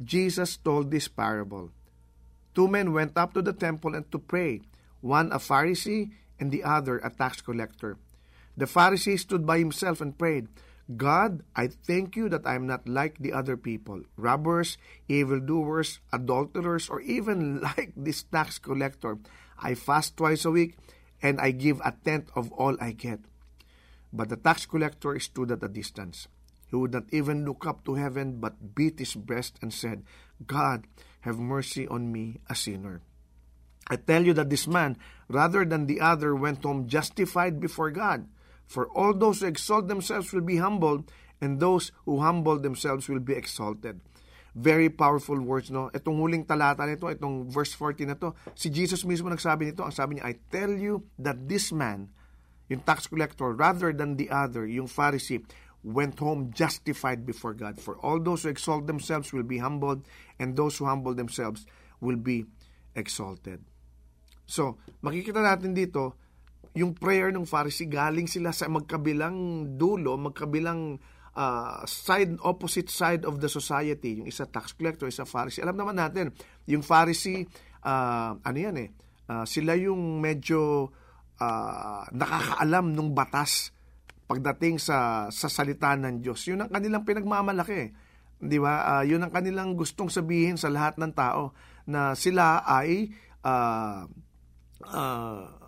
Jesus 0.00 0.56
told 0.56 0.90
this 0.90 1.08
parable. 1.08 1.72
Two 2.52 2.68
men 2.68 2.92
went 2.92 3.16
up 3.16 3.32
to 3.32 3.42
the 3.42 3.52
temple 3.52 3.94
and 3.94 4.04
to 4.12 4.18
pray, 4.18 4.60
one 5.00 5.32
a 5.32 5.40
Pharisee 5.40 6.12
and 6.40 6.50
the 6.50 6.64
other 6.64 6.98
a 7.00 7.08
tax 7.08 7.40
collector. 7.40 7.96
The 8.56 8.66
Pharisee 8.66 9.18
stood 9.18 9.46
by 9.46 9.58
himself 9.58 10.00
and 10.00 10.16
prayed, 10.16 10.48
God, 10.96 11.42
I 11.54 11.68
thank 11.68 12.16
you 12.16 12.28
that 12.30 12.46
I 12.46 12.54
am 12.54 12.66
not 12.66 12.88
like 12.88 13.18
the 13.18 13.32
other 13.32 13.56
people, 13.56 14.02
robbers, 14.16 14.78
evildoers, 15.08 16.00
adulterers, 16.12 16.88
or 16.88 17.00
even 17.02 17.60
like 17.76 17.92
this 17.96 18.22
tax 18.24 18.58
collector. 18.58 19.18
I 19.58 19.74
fast 19.74 20.16
twice 20.16 20.44
a 20.44 20.50
week 20.50 20.76
and 21.22 21.40
I 21.40 21.52
give 21.52 21.80
a 21.84 21.92
tenth 21.92 22.30
of 22.34 22.50
all 22.52 22.76
I 22.80 22.92
get. 22.92 23.20
But 24.12 24.28
the 24.28 24.36
tax 24.36 24.66
collector 24.66 25.18
stood 25.20 25.52
at 25.52 25.62
a 25.62 25.68
distance. 25.68 26.26
He 26.70 26.76
would 26.76 26.92
not 26.92 27.12
even 27.12 27.44
look 27.44 27.66
up 27.66 27.84
to 27.84 27.94
heaven, 27.94 28.40
but 28.40 28.74
beat 28.74 28.98
his 28.98 29.14
breast 29.14 29.58
and 29.60 29.74
said, 29.74 30.02
God, 30.46 30.86
have 31.22 31.38
mercy 31.38 31.86
on 31.86 32.10
me, 32.10 32.40
a 32.48 32.54
sinner. 32.54 33.02
I 33.88 33.96
tell 33.96 34.24
you 34.24 34.32
that 34.34 34.50
this 34.50 34.66
man, 34.66 34.96
rather 35.28 35.64
than 35.64 35.86
the 35.86 36.00
other, 36.00 36.34
went 36.34 36.62
home 36.62 36.86
justified 36.86 37.60
before 37.60 37.90
God. 37.90 38.26
For 38.70 38.86
all 38.94 39.10
those 39.10 39.42
who 39.42 39.50
exalt 39.50 39.90
themselves 39.90 40.30
will 40.30 40.46
be 40.46 40.62
humbled, 40.62 41.10
and 41.42 41.58
those 41.58 41.90
who 42.06 42.22
humble 42.22 42.54
themselves 42.62 43.10
will 43.10 43.18
be 43.18 43.34
exalted. 43.34 43.98
Very 44.54 44.86
powerful 44.86 45.42
words, 45.42 45.74
no? 45.74 45.90
Itong 45.90 46.22
huling 46.22 46.46
talata 46.46 46.86
nito, 46.86 47.10
itong 47.10 47.50
verse 47.50 47.74
14 47.74 48.06
na 48.06 48.14
to, 48.14 48.30
si 48.54 48.70
Jesus 48.70 49.02
mismo 49.02 49.26
nagsabi 49.26 49.74
nito, 49.74 49.82
ang 49.82 49.90
sabi 49.90 50.22
niya, 50.22 50.30
I 50.30 50.34
tell 50.54 50.70
you 50.70 51.02
that 51.18 51.50
this 51.50 51.74
man, 51.74 52.14
yung 52.70 52.86
tax 52.86 53.10
collector, 53.10 53.50
rather 53.58 53.90
than 53.90 54.14
the 54.14 54.30
other, 54.30 54.62
yung 54.70 54.86
Pharisee, 54.86 55.42
went 55.82 56.14
home 56.22 56.54
justified 56.54 57.26
before 57.26 57.58
God. 57.58 57.74
For 57.82 57.98
all 57.98 58.22
those 58.22 58.46
who 58.46 58.54
exalt 58.54 58.86
themselves 58.86 59.34
will 59.34 59.46
be 59.46 59.58
humbled, 59.58 60.06
and 60.38 60.54
those 60.54 60.78
who 60.78 60.86
humble 60.86 61.18
themselves 61.18 61.66
will 61.98 62.22
be 62.22 62.46
exalted. 62.94 63.66
So, 64.46 64.78
makikita 65.02 65.42
natin 65.42 65.74
dito 65.74 66.14
yung 66.74 66.94
prayer 66.94 67.34
ng 67.34 67.46
Pharisee, 67.46 67.90
galing 67.90 68.30
sila 68.30 68.54
sa 68.54 68.70
magkabilang 68.70 69.66
dulo, 69.74 70.14
magkabilang 70.14 71.02
uh, 71.34 71.82
side, 71.86 72.38
opposite 72.46 72.86
side 72.90 73.26
of 73.26 73.42
the 73.42 73.50
society. 73.50 74.22
Yung 74.22 74.28
isa 74.30 74.46
tax 74.46 74.74
collector, 74.78 75.10
isa 75.10 75.26
Pharisee. 75.26 75.66
Alam 75.66 75.82
naman 75.82 75.98
natin, 75.98 76.30
yung 76.70 76.86
Pharisee, 76.86 77.42
uh, 77.82 78.38
ano 78.38 78.58
yan 78.58 78.76
eh, 78.78 78.88
uh, 79.30 79.42
sila 79.42 79.74
yung 79.74 80.22
medyo 80.22 80.90
uh, 81.42 82.02
nakakaalam 82.14 82.94
ng 82.94 83.10
batas 83.16 83.74
pagdating 84.30 84.78
sa 84.78 85.26
sa 85.34 85.50
salita 85.50 85.98
ng 85.98 86.22
Diyos. 86.22 86.46
Yun 86.46 86.62
ang 86.62 86.70
kanilang 86.70 87.02
pinagmamalaki. 87.02 87.90
'Di 88.38 88.58
ba? 88.62 88.74
Uh, 88.98 89.04
yun 89.10 89.26
ang 89.26 89.34
kanilang 89.34 89.74
gustong 89.74 90.06
sabihin 90.06 90.54
sa 90.54 90.70
lahat 90.70 91.02
ng 91.02 91.12
tao 91.12 91.50
na 91.90 92.14
sila 92.14 92.62
ay 92.62 93.10
uh, 93.42 94.06
uh, 94.86 95.59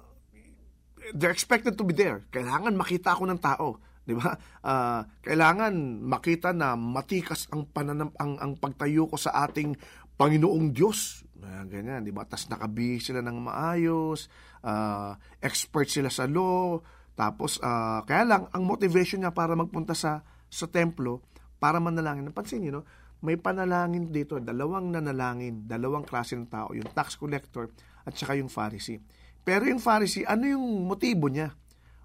they're 1.14 1.34
expected 1.34 1.76
to 1.78 1.84
be 1.84 1.94
there. 1.94 2.24
Kailangan 2.32 2.74
makita 2.74 3.14
ako 3.14 3.28
ng 3.28 3.40
tao, 3.40 3.78
'di 4.04 4.14
ba? 4.18 4.34
Uh, 4.62 5.00
kailangan 5.22 5.72
makita 6.02 6.50
na 6.56 6.74
matikas 6.74 7.46
ang 7.52 7.68
pananam 7.70 8.10
ang, 8.18 8.36
ang 8.40 8.52
pagtayo 8.58 9.06
ko 9.08 9.16
sa 9.20 9.46
ating 9.46 9.76
Panginoong 10.16 10.72
Diyos. 10.74 11.24
Uh, 11.38 11.64
ganyan, 11.68 12.02
'di 12.02 12.12
ba? 12.14 12.26
Tas 12.26 12.48
nakabihis 12.48 13.10
sila 13.10 13.20
ng 13.22 13.38
maayos, 13.38 14.26
uh, 14.64 15.14
expert 15.42 15.86
sila 15.86 16.10
sa 16.10 16.26
law, 16.26 16.80
tapos 17.14 17.60
uh, 17.62 18.02
kaya 18.08 18.24
lang 18.26 18.42
ang 18.50 18.64
motivation 18.64 19.22
niya 19.22 19.34
para 19.34 19.54
magpunta 19.54 19.94
sa 19.94 20.24
sa 20.52 20.66
templo 20.68 21.24
para 21.62 21.78
manalangin. 21.78 22.26
Napansin 22.26 22.58
niyo 22.66 22.82
no? 22.82 22.84
May 23.22 23.38
panalangin 23.38 24.10
dito, 24.10 24.42
dalawang 24.42 24.90
nanalangin, 24.90 25.70
dalawang 25.70 26.02
klase 26.02 26.34
ng 26.34 26.50
tao, 26.50 26.74
yung 26.74 26.90
tax 26.90 27.14
collector 27.14 27.70
at 28.02 28.18
saka 28.18 28.34
yung 28.34 28.50
Pharisee. 28.50 28.98
Pero 29.42 29.66
yung 29.66 29.82
Pharisee, 29.82 30.26
ano 30.26 30.46
yung 30.46 30.86
motibo 30.86 31.26
niya? 31.26 31.54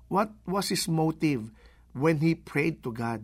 What 0.10 0.34
was 0.48 0.74
his 0.74 0.90
motive 0.90 1.52
when 1.94 2.18
he 2.22 2.34
prayed 2.34 2.82
to 2.82 2.90
God? 2.90 3.22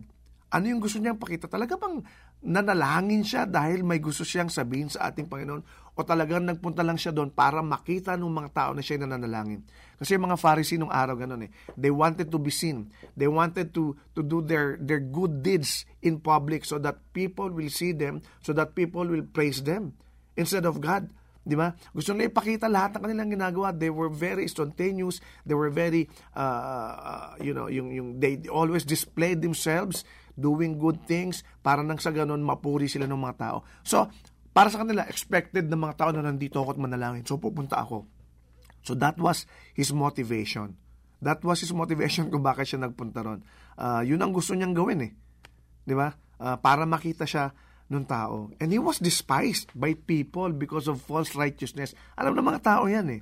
Ano 0.54 0.64
yung 0.70 0.78
gusto 0.78 1.02
niyang 1.02 1.18
pakita? 1.18 1.50
Talaga 1.50 1.74
bang 1.74 2.04
nanalangin 2.44 3.24
siya 3.24 3.48
dahil 3.48 3.82
may 3.82 3.98
gusto 3.98 4.22
siyang 4.22 4.52
sabihin 4.52 4.92
sa 4.92 5.10
ating 5.10 5.26
Panginoon? 5.26 5.84
o 5.94 6.02
talagang 6.02 6.42
nagpunta 6.42 6.82
lang 6.82 6.98
siya 6.98 7.14
doon 7.14 7.30
para 7.30 7.62
makita 7.62 8.18
ng 8.18 8.26
mga 8.26 8.50
tao 8.50 8.70
na 8.74 8.82
siya 8.82 9.06
nananalangin. 9.06 9.62
Kasi 9.94 10.18
yung 10.18 10.26
mga 10.26 10.38
Pharisee 10.42 10.74
nung 10.78 10.90
araw 10.90 11.14
ganun 11.14 11.46
eh. 11.46 11.50
They 11.78 11.94
wanted 11.94 12.34
to 12.34 12.38
be 12.42 12.50
seen. 12.50 12.90
They 13.14 13.30
wanted 13.30 13.70
to 13.78 13.94
to 14.18 14.20
do 14.26 14.42
their 14.42 14.74
their 14.82 14.98
good 14.98 15.46
deeds 15.46 15.86
in 16.02 16.18
public 16.18 16.66
so 16.66 16.82
that 16.82 16.98
people 17.14 17.46
will 17.46 17.70
see 17.70 17.94
them, 17.94 18.26
so 18.42 18.50
that 18.58 18.74
people 18.74 19.06
will 19.06 19.22
praise 19.22 19.62
them 19.62 19.94
instead 20.34 20.66
of 20.66 20.82
God. 20.82 21.14
Di 21.44 21.52
ba? 21.52 21.76
Gusto 21.92 22.16
nila 22.16 22.32
ipakita 22.32 22.72
lahat 22.72 22.96
ng 22.96 23.02
kanilang 23.04 23.28
ginagawa. 23.28 23.68
They 23.76 23.92
were 23.92 24.08
very 24.08 24.48
spontaneous. 24.48 25.20
They 25.44 25.52
were 25.52 25.68
very, 25.68 26.08
uh, 26.32 26.40
uh, 26.96 27.28
you 27.44 27.52
know, 27.52 27.68
yung, 27.68 27.92
yung, 27.92 28.08
they 28.16 28.40
always 28.48 28.88
displayed 28.88 29.44
themselves 29.44 30.08
doing 30.34 30.80
good 30.80 31.04
things 31.04 31.44
para 31.60 31.84
nang 31.84 32.00
sa 32.00 32.10
ganun 32.10 32.40
mapuri 32.40 32.88
sila 32.88 33.04
ng 33.04 33.20
mga 33.20 33.36
tao. 33.36 33.58
So, 33.84 34.08
para 34.56 34.72
sa 34.72 34.80
kanila, 34.82 35.04
expected 35.04 35.68
ng 35.68 35.80
mga 35.84 35.94
tao 36.00 36.10
na 36.16 36.24
nandito 36.24 36.64
ako 36.64 36.74
at 36.74 36.80
manalangin. 36.80 37.28
So, 37.28 37.36
pupunta 37.36 37.76
ako. 37.76 38.08
So, 38.80 38.96
that 38.96 39.20
was 39.20 39.44
his 39.76 39.92
motivation. 39.92 40.80
That 41.20 41.44
was 41.44 41.60
his 41.60 41.76
motivation 41.76 42.28
kung 42.32 42.40
bakit 42.40 42.72
siya 42.72 42.88
nagpunta 42.88 43.20
ron. 43.20 43.44
Uh, 43.76 44.00
yun 44.00 44.20
ang 44.24 44.32
gusto 44.32 44.56
niyang 44.56 44.72
gawin 44.72 45.12
eh. 45.12 45.12
Di 45.84 45.92
ba? 45.92 46.08
Uh, 46.40 46.56
para 46.56 46.88
makita 46.88 47.28
siya 47.28 47.52
ng 47.92 48.04
tao. 48.08 48.52
And 48.60 48.72
he 48.72 48.80
was 48.80 49.00
despised 49.00 49.72
by 49.76 49.92
people 49.96 50.52
because 50.56 50.88
of 50.88 51.04
false 51.04 51.36
righteousness. 51.36 51.92
Alam 52.16 52.38
ng 52.38 52.48
mga 52.48 52.60
tao 52.64 52.88
yan 52.88 53.06
eh. 53.12 53.20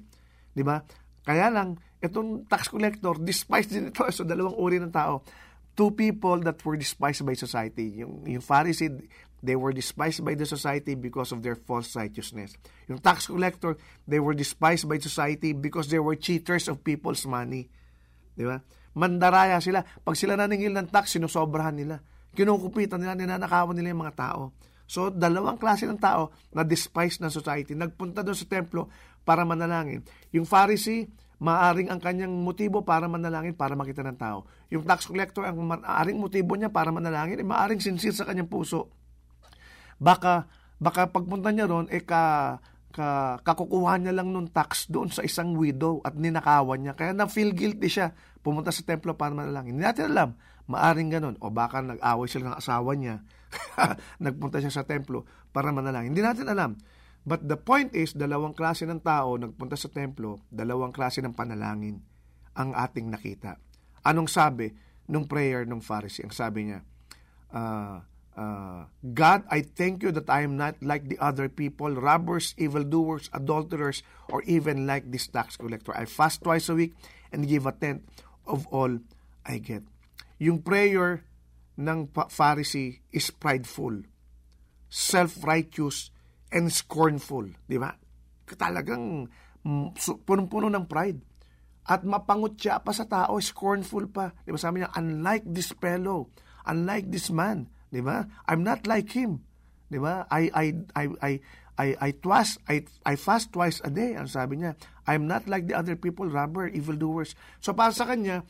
Di 0.55 0.63
ba? 0.63 0.83
Kaya 1.23 1.51
lang, 1.51 1.79
itong 2.03 2.47
tax 2.47 2.71
collector, 2.71 3.19
despised 3.19 3.75
din 3.75 3.91
ito. 3.91 4.07
So, 4.15 4.27
dalawang 4.27 4.59
uri 4.59 4.79
ng 4.79 4.95
tao. 4.95 5.27
Two 5.73 5.95
people 5.97 6.39
that 6.45 6.61
were 6.63 6.77
despised 6.77 7.25
by 7.25 7.35
society. 7.35 8.05
Yung, 8.05 8.29
yung 8.29 8.45
Pharisee, 8.45 8.93
They 9.43 9.59
were 9.59 9.75
despised 9.75 10.23
by 10.23 10.39
the 10.39 10.47
society 10.47 10.95
because 10.95 11.35
of 11.35 11.43
their 11.43 11.59
false 11.59 11.99
righteousness. 11.99 12.55
Yung 12.87 13.03
tax 13.03 13.27
collector, 13.27 13.75
they 14.07 14.23
were 14.23 14.39
despised 14.39 14.87
by 14.87 15.03
society 15.03 15.51
because 15.51 15.91
they 15.91 15.99
were 15.99 16.15
cheaters 16.15 16.71
of 16.71 16.87
people's 16.87 17.27
money. 17.27 17.67
Di 18.39 18.47
ba? 18.47 18.63
Mandaraya 18.95 19.59
sila. 19.59 19.83
Pag 19.83 20.15
sila 20.15 20.39
naningil 20.39 20.71
ng 20.71 20.87
tax, 20.95 21.19
sinusobrahan 21.19 21.75
nila. 21.75 21.99
Kinukupitan 22.33 23.01
nila, 23.01 23.17
ninanakawan 23.17 23.77
nila 23.77 23.93
yung 23.93 24.03
mga 24.09 24.17
tao. 24.17 24.43
So, 24.89 25.09
dalawang 25.09 25.57
klase 25.57 25.89
ng 25.89 26.01
tao 26.01 26.33
na 26.53 26.65
despised 26.65 27.25
ng 27.25 27.33
society. 27.33 27.73
Nagpunta 27.73 28.21
doon 28.21 28.37
sa 28.37 28.45
templo 28.45 28.93
para 29.25 29.47
manalangin. 29.47 30.05
Yung 30.37 30.45
Pharisee, 30.45 31.09
maaring 31.41 31.89
ang 31.89 32.01
kanyang 32.01 32.33
motibo 32.33 32.85
para 32.85 33.09
manalangin 33.09 33.57
para 33.57 33.73
makita 33.73 34.05
ng 34.05 34.19
tao. 34.19 34.45
Yung 34.69 34.85
tax 34.85 35.09
collector, 35.09 35.49
ang 35.49 35.57
maaring 35.61 36.19
motibo 36.21 36.57
niya 36.57 36.69
para 36.69 36.93
manalangin, 36.93 37.41
eh, 37.41 37.47
maaring 37.47 37.81
sincere 37.81 38.13
sa 38.13 38.29
kanyang 38.29 38.51
puso 38.51 39.03
baka 40.03 40.51
baka 40.83 41.07
pagpunta 41.15 41.55
niya 41.55 41.71
ron 41.71 41.87
eh 41.95 42.03
ka, 42.03 42.59
ka 42.93 43.41
kakukuha 43.41 43.99
niya 43.99 44.13
lang 44.13 44.31
nung 44.31 44.53
tax 44.53 44.87
doon 44.93 45.09
sa 45.09 45.25
isang 45.25 45.57
widow 45.57 46.05
at 46.05 46.13
ninakawan 46.15 46.85
niya. 46.85 46.93
Kaya 46.93 47.17
na-feel 47.17 47.57
guilty 47.57 47.89
siya. 47.89 48.13
Pumunta 48.45 48.69
sa 48.69 48.85
templo 48.85 49.17
para 49.17 49.33
manalangin. 49.33 49.81
Hindi 49.81 49.85
natin 49.89 50.13
alam. 50.13 50.31
Maaring 50.69 51.11
ganun. 51.11 51.35
O 51.41 51.49
baka 51.49 51.81
nag-away 51.81 52.29
sila 52.29 52.53
ng 52.53 52.57
asawa 52.61 52.93
niya. 52.95 53.25
Nagpunta 54.25 54.61
siya 54.61 54.71
sa 54.71 54.85
templo 54.85 55.25
para 55.51 55.73
manalangin. 55.73 56.13
Hindi 56.13 56.23
natin 56.23 56.47
alam. 56.53 56.77
But 57.23 57.47
the 57.47 57.55
point 57.55 57.95
is, 57.95 58.19
dalawang 58.19 58.59
klase 58.59 58.83
ng 58.83 58.99
tao 58.99 59.39
nagpunta 59.39 59.79
sa 59.79 59.87
templo, 59.87 60.43
dalawang 60.51 60.91
klase 60.91 61.23
ng 61.23 61.31
panalangin 61.39 62.03
ang 62.59 62.75
ating 62.75 63.07
nakita. 63.09 63.63
Anong 64.03 64.27
sabi 64.27 64.75
nung 65.07 65.31
prayer 65.31 65.63
ng 65.63 65.79
Pharisee? 65.79 66.27
Ang 66.27 66.35
sabi 66.35 66.67
niya, 66.67 66.83
uh, 67.55 68.03
Uh, 68.33 68.89
God, 69.13 69.45
I 69.53 69.61
thank 69.61 70.01
you 70.01 70.11
that 70.13 70.31
I 70.33 70.41
am 70.41 70.57
not 70.57 70.81
like 70.81 71.05
the 71.05 71.21
other 71.21 71.53
people, 71.53 71.93
robbers, 71.93 72.57
evildoers, 72.57 73.29
adulterers, 73.33 74.01
or 74.33 74.41
even 74.49 74.89
like 74.89 75.13
this 75.13 75.29
tax 75.29 75.61
collector. 75.61 75.93
I 75.93 76.09
fast 76.09 76.41
twice 76.41 76.73
a 76.73 76.75
week 76.75 76.97
and 77.29 77.45
give 77.45 77.69
a 77.69 77.73
tenth 77.77 78.09
of 78.49 78.65
all 78.73 78.99
I 79.45 79.61
get. 79.61 79.85
Yung 80.41 80.65
prayer 80.65 81.29
ng 81.77 82.09
Pharisee 82.09 83.05
is 83.13 83.29
prideful, 83.31 84.01
self-righteous, 84.89 86.09
and 86.53 86.73
scornful. 86.73 87.53
Di 87.69 87.77
ba? 87.77 87.93
Talagang 88.49 89.29
punong-puno 90.25 90.73
ng 90.73 90.89
pride. 90.89 91.21
At 91.85 92.07
mapangutya 92.07 92.81
pa 92.81 92.97
sa 92.97 93.05
tao, 93.05 93.37
scornful 93.43 94.09
pa. 94.09 94.33
Di 94.41 94.55
ba 94.55 94.59
sabi 94.61 94.81
niya, 94.81 94.93
unlike 94.97 95.45
this 95.49 95.75
fellow, 95.77 96.33
unlike 96.65 97.13
this 97.13 97.29
man, 97.29 97.69
'di 97.93 98.01
ba? 98.01 98.25
I'm 98.49 98.65
not 98.65 98.89
like 98.89 99.13
him. 99.13 99.45
'Di 99.93 100.01
ba? 100.01 100.25
I 100.33 100.49
I 100.49 100.67
I 100.97 101.05
I 101.21 101.33
I 101.77 101.89
I 102.01 102.11
twice 102.17 102.57
I 102.65 102.89
I 103.05 103.15
fast 103.21 103.53
twice 103.53 103.85
a 103.85 103.93
day. 103.93 104.17
Ang 104.17 104.33
sabi 104.33 104.65
niya, 104.65 104.73
I'm 105.05 105.29
not 105.29 105.45
like 105.45 105.69
the 105.69 105.77
other 105.77 105.95
people, 105.95 106.25
robber, 106.25 106.73
evildoers. 106.73 107.37
So 107.61 107.77
para 107.77 107.93
sa 107.93 108.09
kanya, 108.09 108.49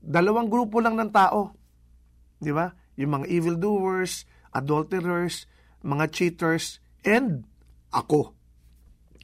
dalawang 0.00 0.48
grupo 0.48 0.80
lang 0.80 0.96
ng 0.96 1.12
tao. 1.12 1.52
'Di 2.40 2.50
ba? 2.56 2.72
Yung 2.96 3.20
mga 3.20 3.26
evildoers, 3.28 4.24
adulterers, 4.56 5.44
mga 5.84 6.08
cheaters, 6.08 6.80
and 7.04 7.44
ako. 7.92 8.32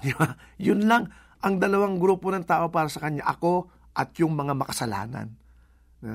'Di 0.04 0.12
ba? 0.12 0.37
Yun 0.61 0.84
lang 0.84 1.08
ang 1.38 1.56
dalawang 1.62 2.02
grupo 2.02 2.34
ng 2.34 2.44
tao 2.44 2.68
para 2.68 2.90
sa 2.90 2.98
kanya, 2.98 3.24
ako 3.24 3.70
at 3.94 4.11
yung 4.18 4.34
mga 4.34 4.54
makasalanan. 4.58 5.38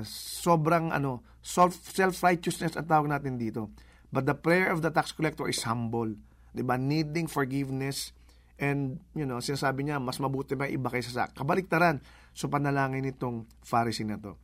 Sobrang 0.08 0.96
ano, 0.96 1.24
self-righteousness 1.44 2.80
ang 2.80 2.88
tawag 2.88 3.12
natin 3.12 3.36
dito. 3.36 3.68
But 4.14 4.30
the 4.30 4.38
prayer 4.38 4.70
of 4.72 4.86
the 4.86 4.94
tax 4.94 5.12
collector 5.12 5.50
is 5.50 5.60
humble. 5.66 6.16
Diba? 6.54 6.78
Needing 6.78 7.26
forgiveness. 7.26 8.14
And, 8.62 9.02
you 9.18 9.26
know, 9.26 9.42
sinasabi 9.42 9.84
niya, 9.90 9.98
mas 9.98 10.22
mabuti 10.22 10.54
ba 10.54 10.70
iba 10.70 10.88
kaysa 10.88 11.12
sa 11.12 11.26
kabaliktaran. 11.28 12.00
So, 12.32 12.48
panalangin 12.48 13.04
nitong 13.10 13.50
Pharisee 13.66 14.06
na 14.06 14.22
to. 14.22 14.38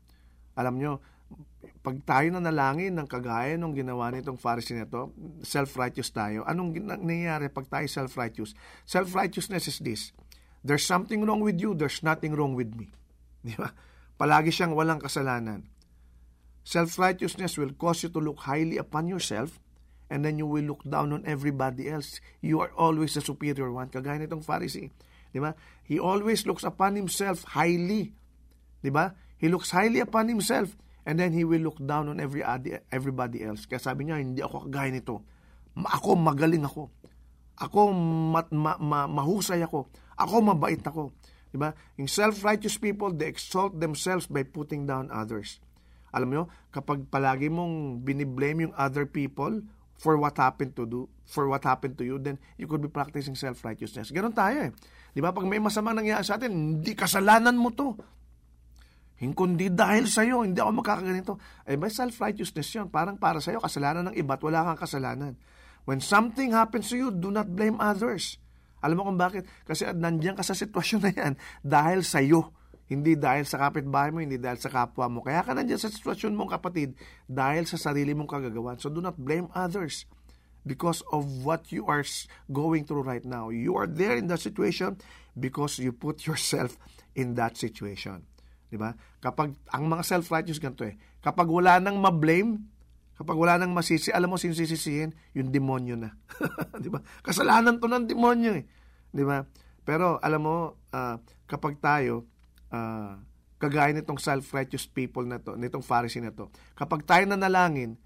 Alam 0.57 0.75
nyo, 0.81 0.91
pag 1.85 1.95
tayo 2.03 2.27
na 2.33 2.41
nalangin 2.41 2.97
ng 2.97 3.05
kagaya 3.05 3.55
ng 3.55 3.71
ginawa 3.77 4.09
nitong 4.09 4.41
Pharisee 4.41 4.75
na 4.75 4.89
to, 4.89 5.13
self-righteous 5.45 6.09
tayo. 6.09 6.41
Anong 6.49 6.73
nangyayari 6.81 7.53
pag 7.53 7.69
tayo 7.69 7.85
self-righteous? 7.85 8.57
Self-righteousness 8.89 9.69
is 9.69 9.77
this. 9.79 10.01
There's 10.65 10.83
something 10.83 11.23
wrong 11.23 11.39
with 11.39 11.61
you, 11.61 11.77
there's 11.77 12.01
nothing 12.03 12.35
wrong 12.35 12.57
with 12.57 12.73
me. 12.75 12.91
Di 13.45 13.55
ba? 13.55 13.71
Palagi 14.19 14.51
siyang 14.51 14.75
walang 14.75 14.99
kasalanan. 14.99 15.63
Self-righteousness 16.67 17.55
will 17.55 17.71
cause 17.79 18.03
you 18.03 18.11
to 18.11 18.19
look 18.19 18.43
highly 18.43 18.75
upon 18.75 19.07
yourself 19.07 19.63
and 20.11 20.27
then 20.27 20.35
you 20.35 20.43
will 20.43 20.67
look 20.67 20.83
down 20.83 21.15
on 21.15 21.23
everybody 21.23 21.87
else. 21.87 22.19
You 22.43 22.59
are 22.59 22.75
always 22.75 23.15
the 23.15 23.23
superior 23.23 23.71
one. 23.71 23.87
Kagaya 23.87 24.19
nitong 24.19 24.43
Pharisee. 24.43 24.91
Di 25.31 25.39
ba? 25.39 25.55
He 25.87 26.03
always 26.03 26.43
looks 26.43 26.67
upon 26.67 26.99
himself 26.99 27.47
highly. 27.55 28.11
Di 28.83 28.91
ba? 28.91 29.15
He 29.39 29.47
looks 29.47 29.71
highly 29.71 30.03
upon 30.03 30.27
himself 30.27 30.75
and 31.07 31.15
then 31.15 31.31
he 31.31 31.47
will 31.47 31.63
look 31.63 31.79
down 31.79 32.11
on 32.11 32.19
every 32.19 32.43
everybody 32.91 33.39
else. 33.41 33.63
Kaya 33.65 33.79
sabi 33.79 34.11
niya, 34.11 34.19
hindi 34.19 34.43
ako 34.43 34.67
kagaya 34.67 34.91
nito. 34.91 35.23
Ako 35.79 36.19
magaling 36.19 36.67
ako. 36.67 36.91
Ako 37.59 37.91
mat, 38.35 38.51
ma, 38.51 38.75
ma, 38.77 39.07
mahusay 39.07 39.63
ako. 39.63 39.87
Ako 40.19 40.43
mabait 40.43 40.83
ako. 40.83 41.15
Diba? 41.49 41.73
Yung 41.97 42.09
self-righteous 42.09 42.77
people, 42.77 43.09
they 43.09 43.25
exalt 43.25 43.77
themselves 43.81 44.29
by 44.29 44.45
putting 44.45 44.85
down 44.85 45.09
others. 45.09 45.57
Alam 46.13 46.27
mo, 46.29 46.43
kapag 46.73 47.05
palagi 47.09 47.49
mong 47.49 48.01
biniblame 48.01 48.69
yung 48.69 48.75
other 48.77 49.05
people 49.05 49.61
for 49.99 50.17
what 50.17 50.37
happened 50.37 50.73
to 50.73 50.85
do, 50.85 51.05
for 51.29 51.45
what 51.49 51.61
happened 51.61 51.97
to 51.97 52.05
you, 52.05 52.17
then 52.17 52.37
you 52.57 52.65
could 52.65 52.81
be 52.81 52.89
practicing 52.89 53.37
self-righteousness. 53.37 54.09
Ganon 54.09 54.33
tayo 54.33 54.69
eh. 54.69 54.71
Di 55.13 55.21
ba? 55.21 55.33
Pag 55.33 55.45
may 55.45 55.61
masamang 55.61 55.97
nangyari 55.97 56.25
sa 56.25 56.37
atin, 56.37 56.49
hindi 56.53 56.93
kasalanan 56.97 57.57
mo 57.57 57.69
to. 57.73 57.93
Kundi 59.19 59.67
dahil 59.67 60.07
sa'yo, 60.07 60.47
hindi 60.47 60.63
ako 60.63 60.79
makakaganito. 60.79 61.33
Eh, 61.67 61.75
may 61.75 61.91
self-righteousness 61.91 62.69
yun. 62.79 62.87
Parang 62.87 63.19
para 63.19 63.43
sa'yo, 63.43 63.59
kasalanan 63.59 64.09
ng 64.09 64.15
iba 64.15 64.39
at 64.39 64.41
wala 64.41 64.63
kang 64.71 64.79
kasalanan. 64.79 65.33
When 65.83 65.99
something 65.99 66.55
happens 66.55 66.87
to 66.89 66.95
you, 66.95 67.09
do 67.11 67.27
not 67.27 67.51
blame 67.51 67.75
others. 67.83 68.39
Alam 68.79 68.95
mo 68.99 69.03
kung 69.11 69.19
bakit? 69.19 69.43
Kasi 69.67 69.87
nandiyan 69.91 70.35
ka 70.35 70.43
sa 70.43 70.55
sitwasyon 70.55 70.99
na 71.03 71.11
yan 71.11 71.33
dahil 71.61 72.03
sa'yo. 72.03 72.51
Hindi 72.89 73.13
dahil 73.13 73.45
sa 73.45 73.61
kapitbahay 73.61 74.09
mo, 74.09 74.17
hindi 74.17 74.41
dahil 74.41 74.57
sa 74.57 74.73
kapwa 74.73 75.05
mo. 75.05 75.21
Kaya 75.21 75.45
ka 75.45 75.53
nandiyan 75.53 75.77
sa 75.77 75.93
sitwasyon 75.93 76.33
mong 76.33 76.57
kapatid 76.57 76.97
dahil 77.29 77.69
sa 77.69 77.77
sarili 77.77 78.17
mong 78.17 78.29
kagagawan. 78.29 78.81
So 78.81 78.89
do 78.89 78.97
not 78.97 79.13
blame 79.13 79.45
others 79.53 80.09
because 80.65 81.05
of 81.13 81.25
what 81.45 81.69
you 81.69 81.85
are 81.85 82.01
going 82.49 82.89
through 82.89 83.05
right 83.05 83.23
now. 83.23 83.53
You 83.53 83.77
are 83.77 83.85
there 83.85 84.17
in 84.17 84.25
that 84.33 84.41
situation 84.41 84.97
because 85.37 85.77
you 85.77 85.93
put 85.93 86.25
yourself 86.25 86.75
in 87.13 87.37
that 87.37 87.55
situation. 87.61 88.25
'Di 88.69 88.77
ba? 88.77 88.93
Kapag 89.21 89.53
ang 89.73 89.83
mga 89.89 90.03
self-righteous 90.05 90.61
ganito 90.61 90.85
eh, 90.85 90.97
kapag 91.21 91.49
wala 91.49 91.81
nang 91.81 91.97
ma-blame, 91.97 92.61
kapag 93.19 93.35
wala 93.35 93.59
nang 93.59 93.75
masisi, 93.75 94.15
alam 94.15 94.31
mo 94.31 94.39
sino 94.39 94.55
sisisihin? 94.55 95.11
Yung 95.35 95.51
demonyo 95.51 95.99
na. 95.99 96.15
'Di 96.79 96.87
ba? 96.87 97.03
Kasalanan 97.19 97.75
'to 97.75 97.91
ng 97.91 98.07
demonyo 98.07 98.55
eh. 98.55 98.65
'Di 99.11 99.27
ba? 99.27 99.43
Pero 99.83 100.15
alam 100.23 100.41
mo, 100.47 100.55
uh, 100.95 101.19
kapag 101.43 101.83
tayo 101.83 102.31
uh, 102.71 103.19
kagaya 103.59 103.91
nitong 103.91 104.15
self-righteous 104.15 104.87
people 104.87 105.27
na 105.27 105.43
to, 105.43 105.59
nitong 105.59 105.83
Pharisee 105.83 106.23
na 106.23 106.31
to, 106.31 106.47
kapag 106.79 107.03
tayo 107.03 107.27
nanalangin, 107.27 107.99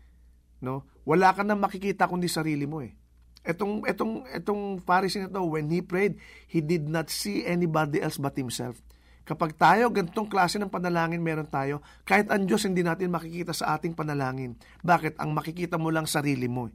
no, 0.66 0.90
wala 1.06 1.30
ka 1.30 1.46
nang 1.46 1.62
makikita 1.62 2.10
kundi 2.10 2.26
sarili 2.26 2.66
mo 2.66 2.82
eh. 2.82 2.98
Etong 3.46 3.86
etong 3.86 4.26
etong 4.34 4.82
Pharisee 4.82 5.28
na 5.28 5.30
to, 5.30 5.46
when 5.46 5.70
he 5.70 5.86
prayed, 5.86 6.18
he 6.50 6.58
did 6.58 6.90
not 6.90 7.14
see 7.14 7.46
anybody 7.46 8.02
else 8.02 8.18
but 8.18 8.34
himself. 8.34 8.82
Kapag 9.24 9.56
tayo, 9.56 9.88
ganitong 9.88 10.28
klase 10.28 10.60
ng 10.60 10.68
panalangin 10.68 11.24
meron 11.24 11.48
tayo, 11.48 11.80
kahit 12.04 12.28
ang 12.28 12.44
Diyos 12.44 12.68
hindi 12.68 12.84
natin 12.84 13.08
makikita 13.08 13.56
sa 13.56 13.80
ating 13.80 13.96
panalangin. 13.96 14.60
Bakit? 14.84 15.16
Ang 15.24 15.32
makikita 15.32 15.80
mo 15.80 15.88
lang 15.88 16.04
sarili 16.04 16.52
mo. 16.52 16.68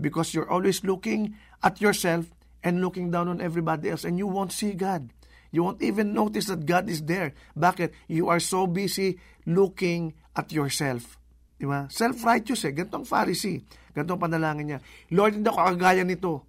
Because 0.00 0.32
you're 0.32 0.48
always 0.48 0.80
looking 0.80 1.36
at 1.60 1.84
yourself 1.84 2.32
and 2.64 2.80
looking 2.80 3.12
down 3.12 3.28
on 3.28 3.44
everybody 3.44 3.92
else 3.92 4.08
and 4.08 4.16
you 4.16 4.24
won't 4.24 4.50
see 4.50 4.72
God. 4.72 5.12
You 5.54 5.62
won't 5.62 5.84
even 5.84 6.16
notice 6.16 6.50
that 6.50 6.66
God 6.66 6.90
is 6.90 7.04
there. 7.04 7.36
Bakit? 7.54 7.94
You 8.10 8.26
are 8.32 8.40
so 8.42 8.66
busy 8.66 9.20
looking 9.46 10.16
at 10.34 10.50
yourself. 10.50 11.20
Di 11.54 11.68
ba? 11.68 11.86
Self-righteous 11.86 12.66
eh. 12.66 12.72
Gantong 12.74 13.06
Pharisee. 13.06 13.62
Gantong 13.94 14.18
panalangin 14.18 14.66
niya. 14.74 14.80
Lord, 15.14 15.38
hindi 15.38 15.46
ako 15.46 15.78
kagaya 15.78 16.02
nito. 16.02 16.42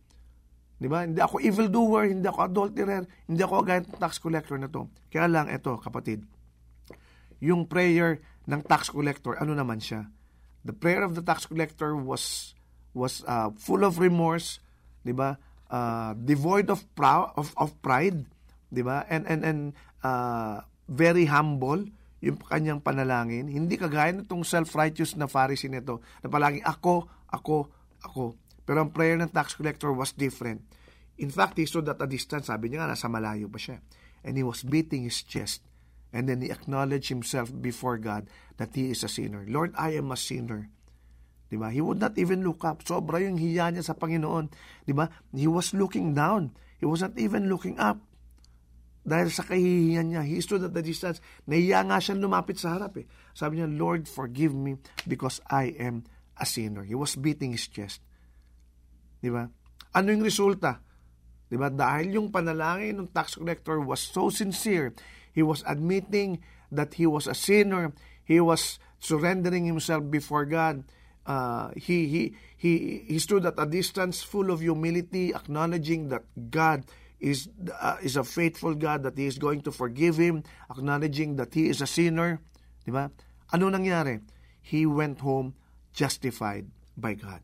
Di 0.75 0.91
ba? 0.91 1.07
Hindi 1.07 1.23
ako 1.23 1.39
evildoer, 1.39 2.11
hindi 2.11 2.27
ako 2.27 2.39
adulterer, 2.51 3.03
hindi 3.25 3.41
ako 3.41 3.63
ng 3.63 3.95
tax 3.95 4.19
collector 4.19 4.59
na 4.59 4.67
to. 4.67 4.91
Kaya 5.07 5.31
lang, 5.31 5.47
ito, 5.47 5.71
kapatid, 5.79 6.27
yung 7.39 7.67
prayer 7.67 8.19
ng 8.47 8.61
tax 8.67 8.91
collector, 8.91 9.39
ano 9.39 9.55
naman 9.55 9.79
siya? 9.79 10.07
The 10.65 10.75
prayer 10.75 11.05
of 11.05 11.13
the 11.13 11.23
tax 11.23 11.45
collector 11.45 11.93
was 11.95 12.55
was 12.95 13.21
uh, 13.27 13.51
full 13.59 13.83
of 13.85 14.01
remorse, 14.01 14.63
'di 15.05 15.13
ba? 15.13 15.37
Uh, 15.69 16.17
devoid 16.17 16.71
of 16.73 16.81
of, 17.37 17.53
of 17.53 17.69
pride, 17.85 18.25
'di 18.73 18.81
ba? 18.81 19.05
And 19.05 19.29
and 19.29 19.41
and 19.45 19.61
uh, 20.01 20.65
very 20.89 21.29
humble 21.29 21.85
yung 22.25 22.41
kanyang 22.41 22.81
panalangin. 22.81 23.45
Hindi 23.45 23.77
kagaya 23.77 24.09
nitong 24.09 24.41
self-righteous 24.41 25.13
na 25.13 25.29
Pharisee 25.29 25.69
nito 25.69 26.01
na 26.25 26.27
palaging 26.33 26.65
ako, 26.65 27.05
ako, 27.29 27.69
ako. 28.01 28.33
Pero 28.65 28.81
ang 28.81 28.91
prayer 28.91 29.15
ng 29.21 29.29
tax 29.29 29.53
collector 29.53 29.93
was 29.93 30.11
different. 30.11 30.65
In 31.21 31.31
fact, 31.31 31.55
he 31.55 31.69
stood 31.69 31.87
at 31.87 32.01
a 32.01 32.09
distance. 32.09 32.51
Sabi 32.51 32.73
niya 32.73 32.83
nga, 32.83 32.97
nasa 32.97 33.07
malayo 33.07 33.47
pa 33.47 33.61
siya. 33.61 33.79
And 34.25 34.35
he 34.35 34.43
was 34.43 34.65
beating 34.65 35.05
his 35.05 35.21
chest. 35.23 35.63
And 36.11 36.27
then 36.27 36.41
he 36.41 36.49
acknowledged 36.49 37.07
himself 37.07 37.53
before 37.53 38.01
God 38.01 38.27
that 38.57 38.73
he 38.73 38.91
is 38.91 39.05
a 39.05 39.11
sinner. 39.11 39.45
Lord, 39.47 39.71
I 39.77 39.95
am 39.95 40.11
a 40.11 40.19
sinner. 40.19 40.71
Diba? 41.51 41.69
He 41.69 41.79
would 41.79 42.01
not 42.01 42.17
even 42.17 42.41
look 42.41 42.65
up. 42.65 42.81
Sobra 42.81 43.21
yung 43.21 43.37
hiya 43.37 43.69
niya 43.69 43.85
sa 43.85 43.93
Panginoon. 43.93 44.49
Diba? 44.87 45.13
He 45.29 45.45
was 45.45 45.77
looking 45.77 46.17
down. 46.17 46.57
He 46.81 46.89
was 46.89 47.05
not 47.05 47.15
even 47.21 47.47
looking 47.47 47.77
up. 47.77 48.01
Dahil 49.05 49.29
sa 49.29 49.45
kahihiyan 49.45 50.17
niya, 50.17 50.23
he 50.25 50.41
stood 50.41 50.65
at 50.65 50.73
the 50.73 50.81
distance. 50.81 51.21
Nahiya 51.45 51.85
nga 51.85 52.01
siya 52.01 52.17
lumapit 52.17 52.57
sa 52.57 52.73
harap 52.73 52.97
eh. 52.97 53.05
Sabi 53.37 53.61
niya, 53.61 53.69
Lord, 53.69 54.09
forgive 54.09 54.57
me 54.57 54.81
because 55.05 55.45
I 55.45 55.77
am 55.77 56.09
a 56.41 56.47
sinner. 56.49 56.81
He 56.81 56.97
was 56.97 57.13
beating 57.13 57.53
his 57.53 57.69
chest. 57.69 58.01
Di 59.25 59.33
ba? 59.33 59.49
Ano 59.97 60.13
yung 60.13 60.21
resulta? 60.21 60.85
Di 61.49 61.57
ba? 61.57 61.73
Dahil 61.73 62.21
yung 62.21 62.29
panalangin 62.29 63.01
ng 63.01 63.09
tax 63.09 63.41
collector 63.41 63.81
was 63.81 63.97
so 63.97 64.29
sincere, 64.29 64.93
he 65.33 65.41
was 65.41 65.65
admitting 65.65 66.45
that 66.69 67.01
he 67.01 67.09
was 67.09 67.25
a 67.25 67.33
sinner, 67.33 67.89
he 68.21 68.37
was 68.37 68.77
surrendering 69.01 69.65
himself 69.65 70.05
before 70.13 70.45
God. 70.45 70.85
Uh, 71.25 71.73
he, 71.73 72.05
he, 72.05 72.23
he, 72.53 73.01
he 73.09 73.17
stood 73.17 73.49
at 73.49 73.57
a 73.57 73.65
distance 73.65 74.21
full 74.21 74.53
of 74.53 74.61
humility, 74.61 75.33
acknowledging 75.33 76.13
that 76.13 76.21
God 76.53 76.85
is, 77.17 77.49
uh, 77.81 77.97
is 78.05 78.13
a 78.13 78.23
faithful 78.23 78.77
God, 78.77 79.01
that 79.09 79.17
He 79.17 79.25
is 79.25 79.41
going 79.41 79.65
to 79.65 79.71
forgive 79.73 80.17
him, 80.21 80.45
acknowledging 80.69 81.41
that 81.41 81.57
he 81.57 81.65
is 81.65 81.81
a 81.81 81.89
sinner. 81.89 82.37
Di 82.85 82.93
ba? 82.93 83.09
Ano 83.49 83.73
nangyari? 83.73 84.21
He 84.61 84.85
went 84.85 85.25
home 85.25 85.57
justified 85.97 86.69
by 86.93 87.17
God. 87.17 87.41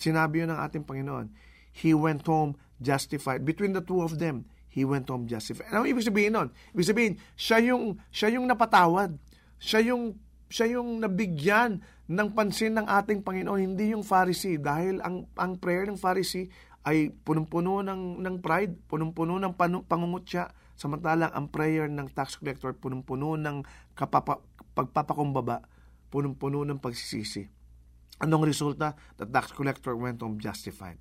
Sinabi 0.00 0.40
yun 0.40 0.48
ng 0.48 0.60
ating 0.64 0.88
Panginoon. 0.88 1.28
He 1.76 1.92
went 1.92 2.24
home 2.24 2.56
justified. 2.80 3.44
Between 3.44 3.76
the 3.76 3.84
two 3.84 4.00
of 4.00 4.16
them, 4.16 4.48
he 4.72 4.88
went 4.88 5.04
home 5.12 5.28
justified. 5.28 5.68
Ano 5.68 5.84
ibig 5.84 6.08
sabihin 6.08 6.32
nun? 6.32 6.48
Ibig 6.72 6.88
sabihin, 6.88 7.14
siya 7.36 7.60
yung, 7.60 8.00
siya 8.08 8.32
yung 8.32 8.48
napatawad. 8.48 9.12
Siya 9.60 9.92
yung, 9.92 10.16
siya 10.48 10.80
yung 10.80 11.04
nabigyan 11.04 11.84
ng 12.08 12.28
pansin 12.32 12.74
ng 12.80 12.88
ating 12.88 13.20
Panginoon, 13.20 13.60
hindi 13.60 13.92
yung 13.92 14.02
Pharisee. 14.02 14.56
Dahil 14.56 15.04
ang, 15.04 15.28
ang 15.36 15.60
prayer 15.60 15.84
ng 15.84 16.00
Pharisee 16.00 16.48
ay 16.88 17.12
punong-puno 17.12 17.84
ng, 17.84 18.24
ng 18.24 18.36
pride, 18.40 18.72
punong-puno 18.88 19.36
ng 19.36 19.52
panu, 19.52 19.84
pangungutya. 19.84 20.48
Samantalang 20.80 21.28
ang 21.36 21.52
prayer 21.52 21.92
ng 21.92 22.08
tax 22.16 22.40
collector, 22.40 22.72
punong-puno 22.72 23.36
ng 23.36 23.62
kapapa, 23.92 24.40
pagpapakumbaba, 24.72 25.60
punong-puno 26.08 26.64
ng 26.64 26.80
pagsisisi. 26.80 27.59
Anong 28.20 28.44
resulta? 28.46 28.94
The 29.16 29.26
tax 29.26 29.52
collector 29.52 29.96
went 29.96 30.20
home 30.20 30.38
justified. 30.38 31.00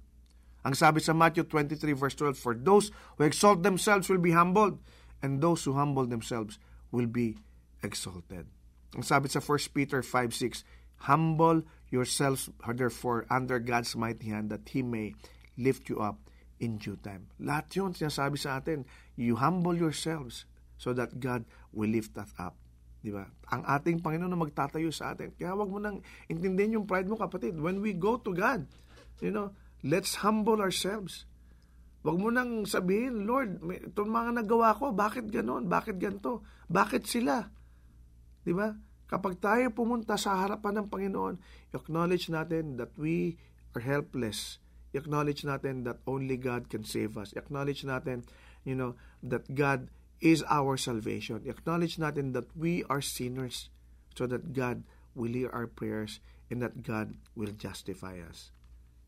Ang 0.64 0.76
sabi 0.76 1.00
sa 1.00 1.16
Matthew 1.16 1.44
23 1.48 1.96
verse 1.96 2.16
12, 2.16 2.36
For 2.36 2.56
those 2.56 2.92
who 3.16 3.24
exalt 3.24 3.64
themselves 3.64 4.08
will 4.08 4.20
be 4.20 4.36
humbled, 4.36 4.80
and 5.24 5.40
those 5.40 5.64
who 5.64 5.76
humble 5.76 6.08
themselves 6.08 6.60
will 6.92 7.08
be 7.08 7.40
exalted. 7.84 8.48
Ang 8.96 9.04
sabi 9.04 9.28
sa 9.28 9.40
1 9.40 9.76
Peter 9.76 10.04
5 10.04 10.36
6, 10.36 10.64
Humble 11.08 11.64
yourselves 11.92 12.50
therefore 12.60 13.24
under 13.32 13.60
God's 13.60 13.96
mighty 13.96 14.30
hand 14.30 14.52
that 14.52 14.68
He 14.68 14.84
may 14.84 15.16
lift 15.56 15.88
you 15.88 16.00
up 16.00 16.20
in 16.60 16.76
due 16.78 17.00
time. 17.00 17.32
Lahat 17.40 17.72
yun 17.76 17.96
sinasabi 17.96 18.36
sa 18.36 18.60
atin. 18.60 18.84
You 19.16 19.40
humble 19.40 19.76
yourselves 19.76 20.44
so 20.76 20.92
that 20.96 21.20
God 21.20 21.48
will 21.72 21.92
lift 21.92 22.20
us 22.20 22.32
up. 22.36 22.56
Di 23.00 23.12
ba? 23.16 23.24
Ang 23.56 23.64
ating 23.64 24.04
Panginoon 24.04 24.32
na 24.32 24.40
magtatayo 24.40 24.92
sa 24.92 25.16
atin. 25.16 25.32
Kaya 25.40 25.56
wag 25.56 25.72
mo 25.72 25.80
nang 25.80 26.04
intindihin 26.28 26.80
yung 26.80 26.88
pride 26.88 27.08
mo, 27.08 27.16
kapatid. 27.16 27.56
When 27.56 27.80
we 27.80 27.96
go 27.96 28.20
to 28.20 28.32
God, 28.36 28.68
you 29.24 29.32
know, 29.32 29.56
let's 29.88 30.20
humble 30.20 30.60
ourselves. 30.60 31.24
Wag 32.04 32.16
mo 32.20 32.32
nang 32.32 32.64
sabihin, 32.64 33.28
Lord, 33.28 33.60
itong 33.92 34.12
mga 34.12 34.44
nagawa 34.44 34.76
ko, 34.76 34.92
bakit 34.96 35.28
ganon? 35.32 35.68
Bakit 35.68 36.00
ganto? 36.00 36.44
Bakit 36.72 37.04
sila? 37.08 37.48
Di 38.44 38.56
ba? 38.56 38.72
Kapag 39.10 39.42
tayo 39.42 39.74
pumunta 39.74 40.16
sa 40.16 40.40
harapan 40.40 40.84
ng 40.84 40.88
Panginoon, 40.88 41.36
acknowledge 41.76 42.32
natin 42.32 42.78
that 42.80 42.94
we 42.96 43.36
are 43.76 43.84
helpless. 43.84 44.62
Acknowledge 44.94 45.44
natin 45.44 45.84
that 45.86 46.00
only 46.06 46.38
God 46.38 46.70
can 46.70 46.86
save 46.86 47.18
us. 47.18 47.34
Acknowledge 47.34 47.84
natin, 47.84 48.26
you 48.64 48.78
know, 48.78 48.96
that 49.26 49.46
God 49.52 49.90
is 50.20 50.44
our 50.52 50.76
salvation. 50.76 51.44
Acknowledge 51.48 51.96
natin 51.96 52.36
that 52.36 52.48
we 52.56 52.84
are 52.92 53.00
sinners 53.00 53.72
so 54.16 54.28
that 54.28 54.52
God 54.52 54.84
will 55.16 55.32
hear 55.32 55.52
our 55.52 55.68
prayers 55.68 56.20
and 56.52 56.60
that 56.60 56.84
God 56.84 57.16
will 57.36 57.56
justify 57.56 58.20
us. 58.20 58.52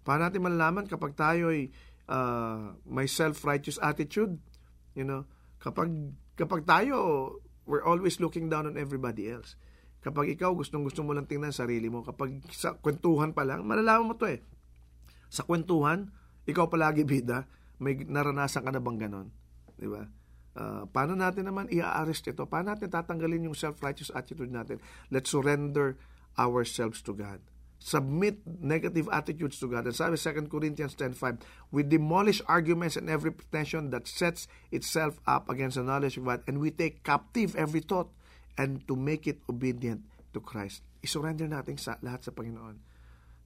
Paano 0.02 0.28
natin 0.28 0.42
malalaman 0.42 0.88
kapag 0.88 1.14
tayo 1.14 1.52
ay 1.54 1.70
uh, 2.10 2.74
may 2.88 3.06
self-righteous 3.06 3.78
attitude? 3.84 4.40
You 4.98 5.06
know, 5.06 5.28
kapag 5.62 5.92
kapag 6.40 6.66
tayo 6.66 6.98
we're 7.70 7.86
always 7.86 8.18
looking 8.18 8.50
down 8.50 8.66
on 8.66 8.76
everybody 8.76 9.30
else. 9.30 9.56
Kapag 10.02 10.34
ikaw 10.34 10.58
gustong 10.58 10.82
gusto 10.82 11.06
mo 11.06 11.14
lang 11.14 11.30
tingnan 11.30 11.54
sarili 11.54 11.86
mo, 11.86 12.02
kapag 12.02 12.42
sa 12.50 12.74
kwentuhan 12.74 13.38
pa 13.38 13.46
lang, 13.46 13.62
malalaman 13.62 14.12
mo 14.12 14.14
to 14.18 14.26
eh. 14.26 14.42
Sa 15.30 15.46
kwentuhan, 15.46 16.10
ikaw 16.50 16.68
palagi 16.68 17.06
bida, 17.06 17.46
may 17.78 17.96
naranasan 18.02 18.66
ka 18.66 18.74
na 18.74 18.82
bang 18.82 18.98
ganon? 18.98 19.30
Di 19.78 19.86
ba? 19.86 20.02
Uh, 20.52 20.84
paano 20.92 21.16
natin 21.16 21.48
naman 21.48 21.72
i-arrest 21.72 22.28
ito? 22.28 22.44
Paano 22.44 22.76
natin 22.76 22.92
tatanggalin 22.92 23.48
yung 23.48 23.56
self-righteous 23.56 24.12
attitude 24.12 24.52
natin? 24.52 24.84
Let's 25.08 25.32
surrender 25.32 25.96
ourselves 26.36 27.00
to 27.08 27.16
God. 27.16 27.40
Submit 27.82 28.46
negative 28.46 29.10
attitudes 29.10 29.58
to 29.58 29.66
God. 29.66 29.90
And 29.90 29.96
sabi 29.98 30.14
2 30.14 30.54
Corinthians 30.54 30.94
10.5, 30.94 31.42
We 31.74 31.82
demolish 31.82 32.44
arguments 32.46 32.94
and 32.94 33.10
every 33.10 33.34
pretension 33.34 33.90
that 33.90 34.06
sets 34.06 34.46
itself 34.70 35.18
up 35.26 35.50
against 35.50 35.82
the 35.82 35.88
knowledge 35.88 36.20
of 36.20 36.28
God, 36.28 36.46
and 36.46 36.62
we 36.62 36.70
take 36.70 37.02
captive 37.02 37.58
every 37.58 37.82
thought 37.82 38.14
and 38.54 38.86
to 38.86 38.94
make 38.94 39.26
it 39.26 39.42
obedient 39.50 40.06
to 40.36 40.40
Christ. 40.44 40.86
I-surrender 41.02 41.50
natin 41.50 41.82
sa 41.82 41.98
lahat 42.06 42.30
sa 42.30 42.32
Panginoon. 42.36 42.78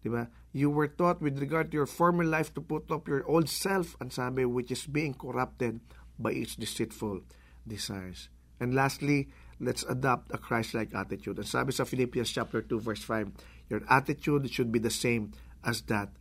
Diba? 0.03 0.27
You 0.51 0.69
were 0.69 0.91
taught 0.91 1.23
with 1.23 1.39
regard 1.39 1.71
to 1.71 1.79
your 1.79 1.89
former 1.89 2.27
life 2.27 2.53
to 2.53 2.61
put 2.61 2.91
up 2.91 3.07
your 3.07 3.23
old 3.25 3.47
self, 3.47 3.95
and 4.03 4.11
sabi, 4.11 4.43
which 4.43 4.69
is 4.69 4.85
being 4.85 5.15
corrupted 5.15 5.79
by 6.19 6.32
its 6.32 6.56
deceitful 6.56 7.21
desires. 7.67 8.30
And 8.60 8.73
lastly, 8.73 9.28
let's 9.60 9.84
adopt 9.84 10.32
a 10.32 10.38
Christ-like 10.38 10.95
attitude. 10.95 11.38
And 11.39 11.47
sabi 11.47 11.71
sa 11.71 11.84
Philippians 11.84 12.32
chapter 12.32 12.62
2 12.62 12.80
verse 12.80 13.04
5, 13.04 13.32
your 13.67 13.82
attitude 13.89 14.47
should 14.51 14.71
be 14.71 14.80
the 14.80 14.93
same 14.93 15.34
as 15.65 15.82
that 15.91 16.13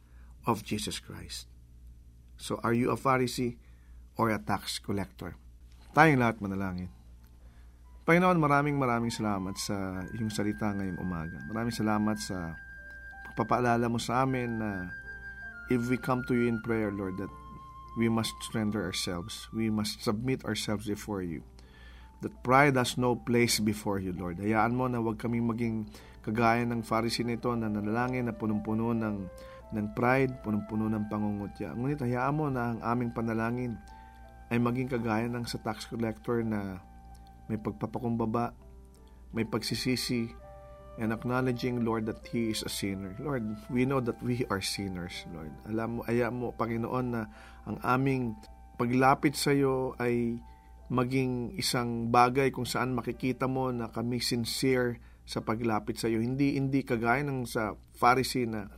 of 0.46 0.64
Jesus 0.64 0.98
Christ. 0.98 1.46
So 2.36 2.58
are 2.62 2.74
you 2.74 2.90
a 2.90 2.98
Pharisee 2.98 3.56
or 4.16 4.30
a 4.30 4.38
tax 4.38 4.78
collector? 4.82 5.36
Tayong 5.94 6.18
lahat 6.18 6.42
manalangin. 6.42 6.90
Panginoon, 8.04 8.36
maraming 8.36 8.76
maraming 8.76 9.08
salamat 9.08 9.56
sa 9.56 10.04
iyong 10.12 10.28
salita 10.28 10.76
ngayong 10.76 11.00
umaga. 11.00 11.40
Maraming 11.48 11.72
salamat 11.72 12.20
sa 12.20 12.52
pagpapaalala 13.32 13.88
mo 13.88 13.96
sa 13.96 14.28
amin 14.28 14.60
na 14.60 14.92
if 15.72 15.88
we 15.88 15.96
come 15.96 16.20
to 16.28 16.36
you 16.36 16.44
in 16.44 16.60
prayer, 16.60 16.92
Lord, 16.92 17.16
that 17.16 17.32
we 17.94 18.10
must 18.10 18.34
surrender 18.50 18.82
ourselves. 18.82 19.48
We 19.54 19.70
must 19.70 20.02
submit 20.02 20.44
ourselves 20.44 20.86
before 20.86 21.22
you. 21.22 21.42
That 22.22 22.34
pride 22.42 22.74
has 22.80 22.96
no 22.96 23.14
place 23.14 23.60
before 23.60 24.00
you, 24.00 24.14
Lord. 24.16 24.40
Hayaan 24.40 24.74
mo 24.74 24.88
na 24.88 24.98
huwag 24.98 25.20
kaming 25.20 25.44
maging 25.44 25.76
kagaya 26.24 26.64
ng 26.64 26.80
Pharisee 26.80 27.26
nito 27.26 27.52
na 27.52 27.68
nanalangin 27.68 28.26
na 28.26 28.34
punong-puno 28.34 28.96
ng, 28.96 29.16
ng 29.76 29.86
pride, 29.92 30.40
punong-puno 30.40 30.88
ng 30.88 31.04
pangungutya. 31.12 31.76
Ngunit 31.76 32.00
hayaan 32.00 32.34
mo 32.34 32.48
na 32.48 32.72
ang 32.72 32.80
aming 32.80 33.12
panalangin 33.12 33.76
ay 34.48 34.56
maging 34.56 34.88
kagaya 34.88 35.28
ng 35.28 35.44
sa 35.44 35.60
tax 35.60 35.84
collector 35.84 36.40
na 36.40 36.80
may 37.44 37.60
pagpapakumbaba, 37.60 38.56
may 39.36 39.44
pagsisisi, 39.44 40.32
and 40.98 41.10
acknowledging, 41.10 41.82
Lord, 41.82 42.06
that 42.06 42.22
He 42.30 42.54
is 42.54 42.62
a 42.62 42.70
sinner. 42.70 43.14
Lord, 43.18 43.42
we 43.70 43.84
know 43.84 43.98
that 44.00 44.18
we 44.22 44.46
are 44.50 44.62
sinners, 44.62 45.26
Lord. 45.34 45.50
Alam 45.66 45.98
mo, 45.98 46.00
aya 46.06 46.30
mo, 46.30 46.54
Panginoon, 46.54 47.06
na 47.10 47.26
ang 47.66 47.78
aming 47.82 48.38
paglapit 48.78 49.34
sa 49.38 49.54
iyo 49.54 49.94
ay 49.98 50.38
maging 50.90 51.56
isang 51.56 52.12
bagay 52.12 52.52
kung 52.52 52.68
saan 52.68 52.92
makikita 52.92 53.48
mo 53.48 53.72
na 53.72 53.88
kami 53.88 54.20
sincere 54.20 55.00
sa 55.24 55.40
paglapit 55.40 55.96
sa 55.96 56.06
iyo. 56.12 56.20
Hindi 56.20 56.60
hindi 56.60 56.84
kagaya 56.84 57.24
ng 57.24 57.48
sa 57.48 57.72
Pharisee 57.96 58.44
na 58.44 58.68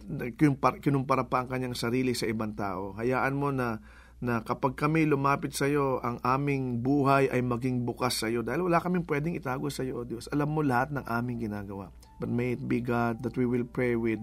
kinumpara 0.78 1.26
pa 1.26 1.42
ang 1.42 1.48
kanyang 1.50 1.74
sarili 1.74 2.14
sa 2.14 2.30
ibang 2.30 2.54
tao. 2.54 2.94
Hayaan 2.94 3.34
mo 3.34 3.50
na 3.50 3.82
na 4.16 4.40
kapag 4.40 4.72
kami 4.80 5.04
lumapit 5.04 5.52
sa 5.52 5.68
iyo, 5.68 6.00
ang 6.00 6.16
aming 6.24 6.80
buhay 6.80 7.28
ay 7.28 7.44
maging 7.44 7.84
bukas 7.84 8.16
sa 8.16 8.32
iyo 8.32 8.40
dahil 8.40 8.64
wala 8.64 8.80
kaming 8.80 9.04
pwedeng 9.04 9.36
itago 9.36 9.68
sa 9.68 9.84
iyo, 9.84 10.00
O 10.00 10.08
Diyos. 10.08 10.24
Alam 10.32 10.56
mo 10.56 10.60
lahat 10.64 10.88
ng 10.88 11.04
aming 11.04 11.44
ginagawa. 11.44 11.92
But 12.16 12.32
may 12.32 12.56
it 12.56 12.64
be, 12.64 12.80
God, 12.80 13.20
that 13.20 13.36
we 13.36 13.44
will 13.44 13.68
pray 13.68 13.92
with, 13.92 14.22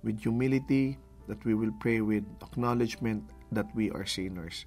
with 0.00 0.16
humility, 0.24 0.96
that 1.28 1.44
we 1.44 1.52
will 1.52 1.72
pray 1.76 2.00
with 2.00 2.24
acknowledgement 2.40 3.28
that 3.52 3.68
we 3.76 3.92
are 3.92 4.08
sinners. 4.08 4.64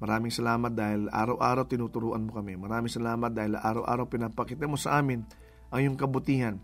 Maraming 0.00 0.32
salamat 0.32 0.72
dahil 0.72 1.12
araw-araw 1.12 1.68
tinuturuan 1.68 2.24
mo 2.24 2.32
kami. 2.32 2.56
Maraming 2.56 2.88
salamat 2.88 3.28
dahil 3.34 3.60
araw-araw 3.60 4.08
pinapakita 4.08 4.64
mo 4.64 4.80
sa 4.80 5.02
amin 5.02 5.20
ang 5.68 5.80
iyong 5.84 5.98
kabutihan. 6.00 6.56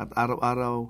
At 0.00 0.16
araw-araw 0.16 0.88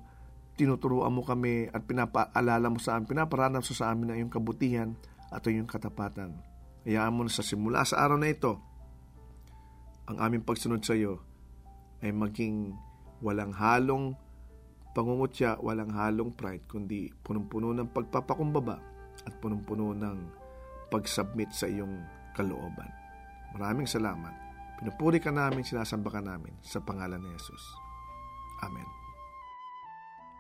tinuturuan 0.55 1.11
mo 1.11 1.27
kami 1.27 1.67
at 1.73 1.83
pinapaalala 1.83 2.69
mo 2.71 2.79
sa 2.79 2.95
amin, 2.95 3.11
pinaparana 3.11 3.59
mo 3.59 3.67
sa 3.67 3.91
amin 3.91 4.13
ang 4.13 4.19
iyong 4.23 4.35
kabutihan 4.35 4.93
at 5.31 5.43
ang 5.47 5.55
iyong 5.63 5.71
katapatan. 5.71 6.35
Hayaan 6.85 7.15
mo 7.15 7.23
na 7.25 7.33
sa 7.33 7.47
simula 7.47 7.87
sa 7.87 8.03
araw 8.03 8.19
na 8.19 8.31
ito, 8.31 8.59
ang 10.11 10.19
aming 10.19 10.43
pagsunod 10.43 10.83
sa 10.83 10.99
iyo 10.99 11.23
ay 12.03 12.11
maging 12.11 12.75
walang 13.23 13.55
halong 13.55 14.19
pangungutya, 14.91 15.61
walang 15.63 15.95
halong 15.95 16.35
pride, 16.35 16.67
kundi 16.67 17.15
punong-puno 17.23 17.71
ng 17.71 17.95
pagpapakumbaba 17.95 18.77
at 19.23 19.35
punong-puno 19.39 19.95
ng 19.95 20.19
pag-submit 20.91 21.55
sa 21.55 21.71
iyong 21.71 22.03
kalooban. 22.35 22.91
Maraming 23.55 23.87
salamat. 23.87 24.35
Pinupuri 24.83 25.23
ka 25.23 25.31
namin, 25.31 25.63
sinasamba 25.63 26.11
ka 26.11 26.23
namin 26.25 26.57
sa 26.65 26.83
pangalan 26.83 27.21
ni 27.21 27.31
Jesus. 27.37 27.63
Amen. 28.65 28.89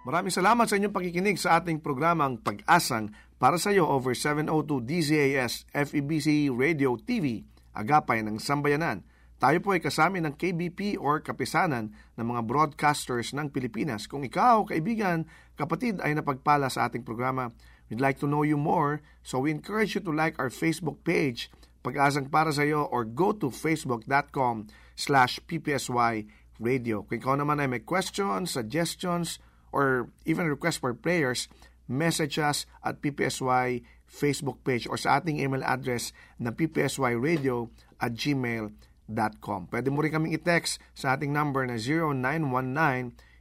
Maraming 0.00 0.32
salamat 0.32 0.64
sa 0.64 0.80
inyong 0.80 0.96
pakikinig 0.96 1.36
sa 1.36 1.60
ating 1.60 1.84
programang 1.84 2.40
Pag-asang 2.40 3.12
para 3.40 3.56
sa 3.56 3.72
iyo 3.72 3.88
over 3.88 4.12
702 4.12 4.84
DZAS 4.84 5.64
FEBC 5.72 6.52
Radio 6.52 7.00
TV, 7.00 7.40
agapay 7.72 8.20
ng 8.20 8.36
sambayanan. 8.36 9.00
Tayo 9.40 9.64
po 9.64 9.72
ay 9.72 9.80
kasama 9.80 10.20
ng 10.20 10.36
KBP 10.36 11.00
or 11.00 11.24
kapisanan 11.24 11.96
ng 12.20 12.26
mga 12.28 12.44
broadcasters 12.44 13.32
ng 13.32 13.48
Pilipinas. 13.48 14.04
Kung 14.04 14.20
ikaw, 14.20 14.68
kaibigan, 14.68 15.24
kapatid 15.56 16.04
ay 16.04 16.12
napagpala 16.12 16.68
sa 16.68 16.92
ating 16.92 17.00
programa, 17.00 17.48
we'd 17.88 18.04
like 18.04 18.20
to 18.20 18.28
know 18.28 18.44
you 18.44 18.60
more, 18.60 19.00
so 19.24 19.40
we 19.40 19.48
encourage 19.48 19.96
you 19.96 20.04
to 20.04 20.12
like 20.12 20.36
our 20.36 20.52
Facebook 20.52 21.00
page, 21.00 21.48
Pag-asang 21.80 22.28
para 22.28 22.52
sa 22.52 22.60
iyo, 22.60 22.84
or 22.92 23.08
go 23.08 23.32
to 23.32 23.48
facebook.com 23.48 24.68
slash 24.92 25.40
ppsy 25.48 26.28
radio. 26.60 27.00
Kung 27.08 27.16
ikaw 27.16 27.34
naman 27.40 27.56
ay 27.56 27.72
may 27.72 27.80
questions, 27.80 28.52
suggestions, 28.52 29.40
or 29.72 30.12
even 30.28 30.44
request 30.44 30.84
for 30.84 30.92
prayers, 30.92 31.48
message 31.90 32.38
us 32.38 32.70
at 32.86 33.02
PPSY 33.02 33.82
Facebook 34.06 34.62
page 34.62 34.86
or 34.86 34.94
sa 34.96 35.18
ating 35.18 35.42
email 35.42 35.66
address 35.66 36.14
na 36.38 36.54
ppsyradio 36.54 37.66
at 37.98 38.14
gmail.com. 38.14 39.66
Pwede 39.66 39.90
mo 39.90 40.06
rin 40.06 40.14
kaming 40.14 40.38
i-text 40.38 40.78
sa 40.94 41.18
ating 41.18 41.34
number 41.34 41.66
na 41.66 41.74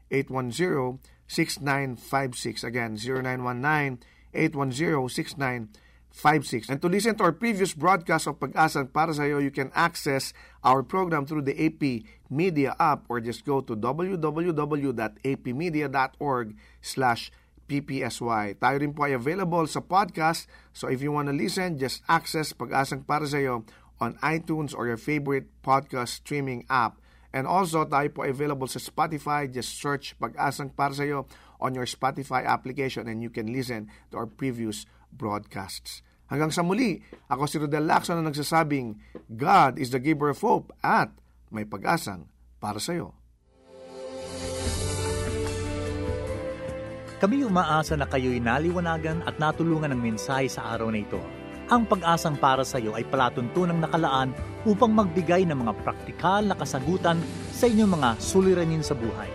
0919-810-6956. 0.09 2.65
Again, 2.65 2.97
0919-810-6956. 4.33 5.77
56. 6.11 6.69
And 6.69 6.81
to 6.81 6.89
listen 6.89 7.15
to 7.15 7.23
our 7.23 7.31
previous 7.31 7.73
broadcast 7.73 8.27
of 8.27 8.39
Pag-asa 8.41 8.85
para 8.89 9.13
sa 9.13 9.23
iyo, 9.23 9.39
you 9.39 9.51
can 9.53 9.71
access 9.77 10.33
our 10.65 10.81
program 10.81 11.25
through 11.25 11.45
the 11.45 11.53
AP 11.53 12.01
Media 12.29 12.75
app 12.81 13.05
or 13.09 13.19
just 13.21 13.45
go 13.45 13.61
to 13.61 13.75
www.apmedia.org 13.77 16.55
slash 16.81 17.31
ppsy. 17.69 18.57
Tayo 18.57 18.75
rin 18.81 18.97
po 18.97 19.05
ay 19.05 19.13
available 19.13 19.69
sa 19.69 19.85
podcast, 19.85 20.49
so 20.73 20.89
if 20.89 21.05
you 21.05 21.13
want 21.13 21.29
to 21.29 21.35
listen, 21.37 21.77
just 21.77 22.01
access 22.09 22.49
Pag-asang 22.57 23.05
para 23.05 23.29
sa 23.29 23.37
iyo 23.37 23.61
on 24.01 24.17
iTunes 24.25 24.73
or 24.73 24.89
your 24.89 24.97
favorite 24.97 25.45
podcast 25.61 26.25
streaming 26.25 26.65
app. 26.65 26.97
And 27.29 27.45
also, 27.45 27.85
tayo 27.85 28.09
po 28.09 28.25
available 28.25 28.65
sa 28.65 28.81
Spotify. 28.81 29.45
Just 29.45 29.77
search 29.77 30.17
Pag-asang 30.17 30.73
para 30.73 30.97
sa 30.97 31.05
iyo 31.05 31.29
on 31.61 31.77
your 31.77 31.85
Spotify 31.85 32.41
application 32.41 33.05
and 33.05 33.21
you 33.21 33.29
can 33.29 33.53
listen 33.53 33.93
to 34.09 34.17
our 34.17 34.25
previous 34.25 34.89
broadcasts. 35.13 36.01
Hanggang 36.29 36.53
sa 36.53 36.65
muli, 36.65 37.01
ako 37.29 37.43
si 37.45 37.57
Rodel 37.57 37.85
Lacson 37.85 38.21
na 38.21 38.29
nagsasabing, 38.29 38.97
God 39.29 39.77
is 39.77 39.93
the 39.93 40.01
giver 40.01 40.29
of 40.29 40.41
hope 40.41 40.73
at 40.81 41.09
may 41.49 41.65
pag-asang 41.65 42.29
para 42.61 42.77
sa 42.77 42.97
iyo. 42.97 43.17
Kami 47.19 47.43
umaasa 47.43 47.99
na 47.99 48.07
kayo'y 48.07 48.39
naliwanagan 48.39 49.27
at 49.27 49.35
natulungan 49.43 49.91
ng 49.91 49.99
mensahe 49.99 50.47
sa 50.47 50.71
araw 50.71 50.87
na 50.87 51.03
ito. 51.03 51.19
Ang 51.67 51.83
pag-asang 51.83 52.39
para 52.39 52.63
sa 52.63 52.79
iyo 52.79 52.95
ay 52.95 53.03
palatuntunang 53.11 53.83
nakalaan 53.83 54.31
upang 54.63 54.95
magbigay 54.95 55.43
ng 55.43 55.67
mga 55.67 55.83
praktikal 55.83 56.39
na 56.47 56.55
kasagutan 56.55 57.19
sa 57.51 57.67
inyong 57.67 57.91
mga 57.99 58.09
suliranin 58.23 58.79
sa 58.79 58.95
buhay. 58.95 59.27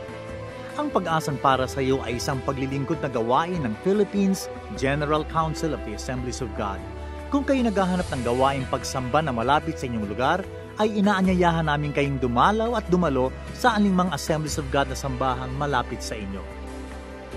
Ang 0.81 0.89
pag-asang 0.97 1.37
para 1.45 1.69
sa 1.69 1.85
iyo 1.85 2.01
ay 2.09 2.17
isang 2.17 2.41
paglilingkod 2.49 3.05
na 3.05 3.13
gawain 3.13 3.61
ng 3.61 3.77
Philippines 3.85 4.49
General 4.81 5.21
Council 5.29 5.77
of 5.77 5.85
the 5.85 5.93
Assemblies 5.93 6.41
of 6.41 6.49
God. 6.57 6.81
Kung 7.29 7.45
kayo 7.45 7.61
naghahanap 7.69 8.09
ng 8.09 8.25
gawain 8.25 8.65
pagsamba 8.73 9.21
na 9.21 9.31
malapit 9.37 9.77
sa 9.77 9.85
inyong 9.93 10.09
lugar, 10.09 10.41
ay 10.81 10.89
inaanyayahan 11.05 11.69
namin 11.69 11.93
kayong 11.93 12.17
dumalaw 12.17 12.81
at 12.81 12.89
dumalo 12.89 13.29
sa 13.53 13.77
anumang 13.77 14.09
Assemblies 14.09 14.57
of 14.57 14.65
God 14.73 14.89
na 14.89 14.97
sambahang 14.97 15.53
malapit 15.61 16.01
sa 16.01 16.17
inyo. 16.17 16.54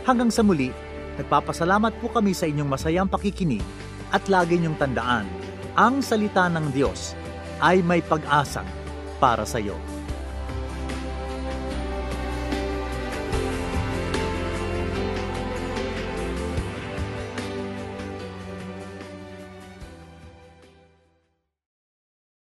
Hanggang 0.05 0.29
sa 0.29 0.45
muli, 0.45 0.69
nagpapasalamat 1.17 1.97
po 1.97 2.13
kami 2.13 2.35
sa 2.35 2.45
inyong 2.45 2.69
masayang 2.69 3.09
pakikinig 3.09 3.63
at 4.13 4.27
lagi 4.29 4.59
niyong 4.59 4.77
tandaan, 4.77 5.25
ang 5.77 6.01
salita 6.01 6.45
ng 6.51 6.73
Diyos 6.73 7.17
ay 7.61 7.81
may 7.81 8.05
pag-asang 8.05 8.67
para 9.17 9.45
sa 9.45 9.57
iyo. 9.57 9.96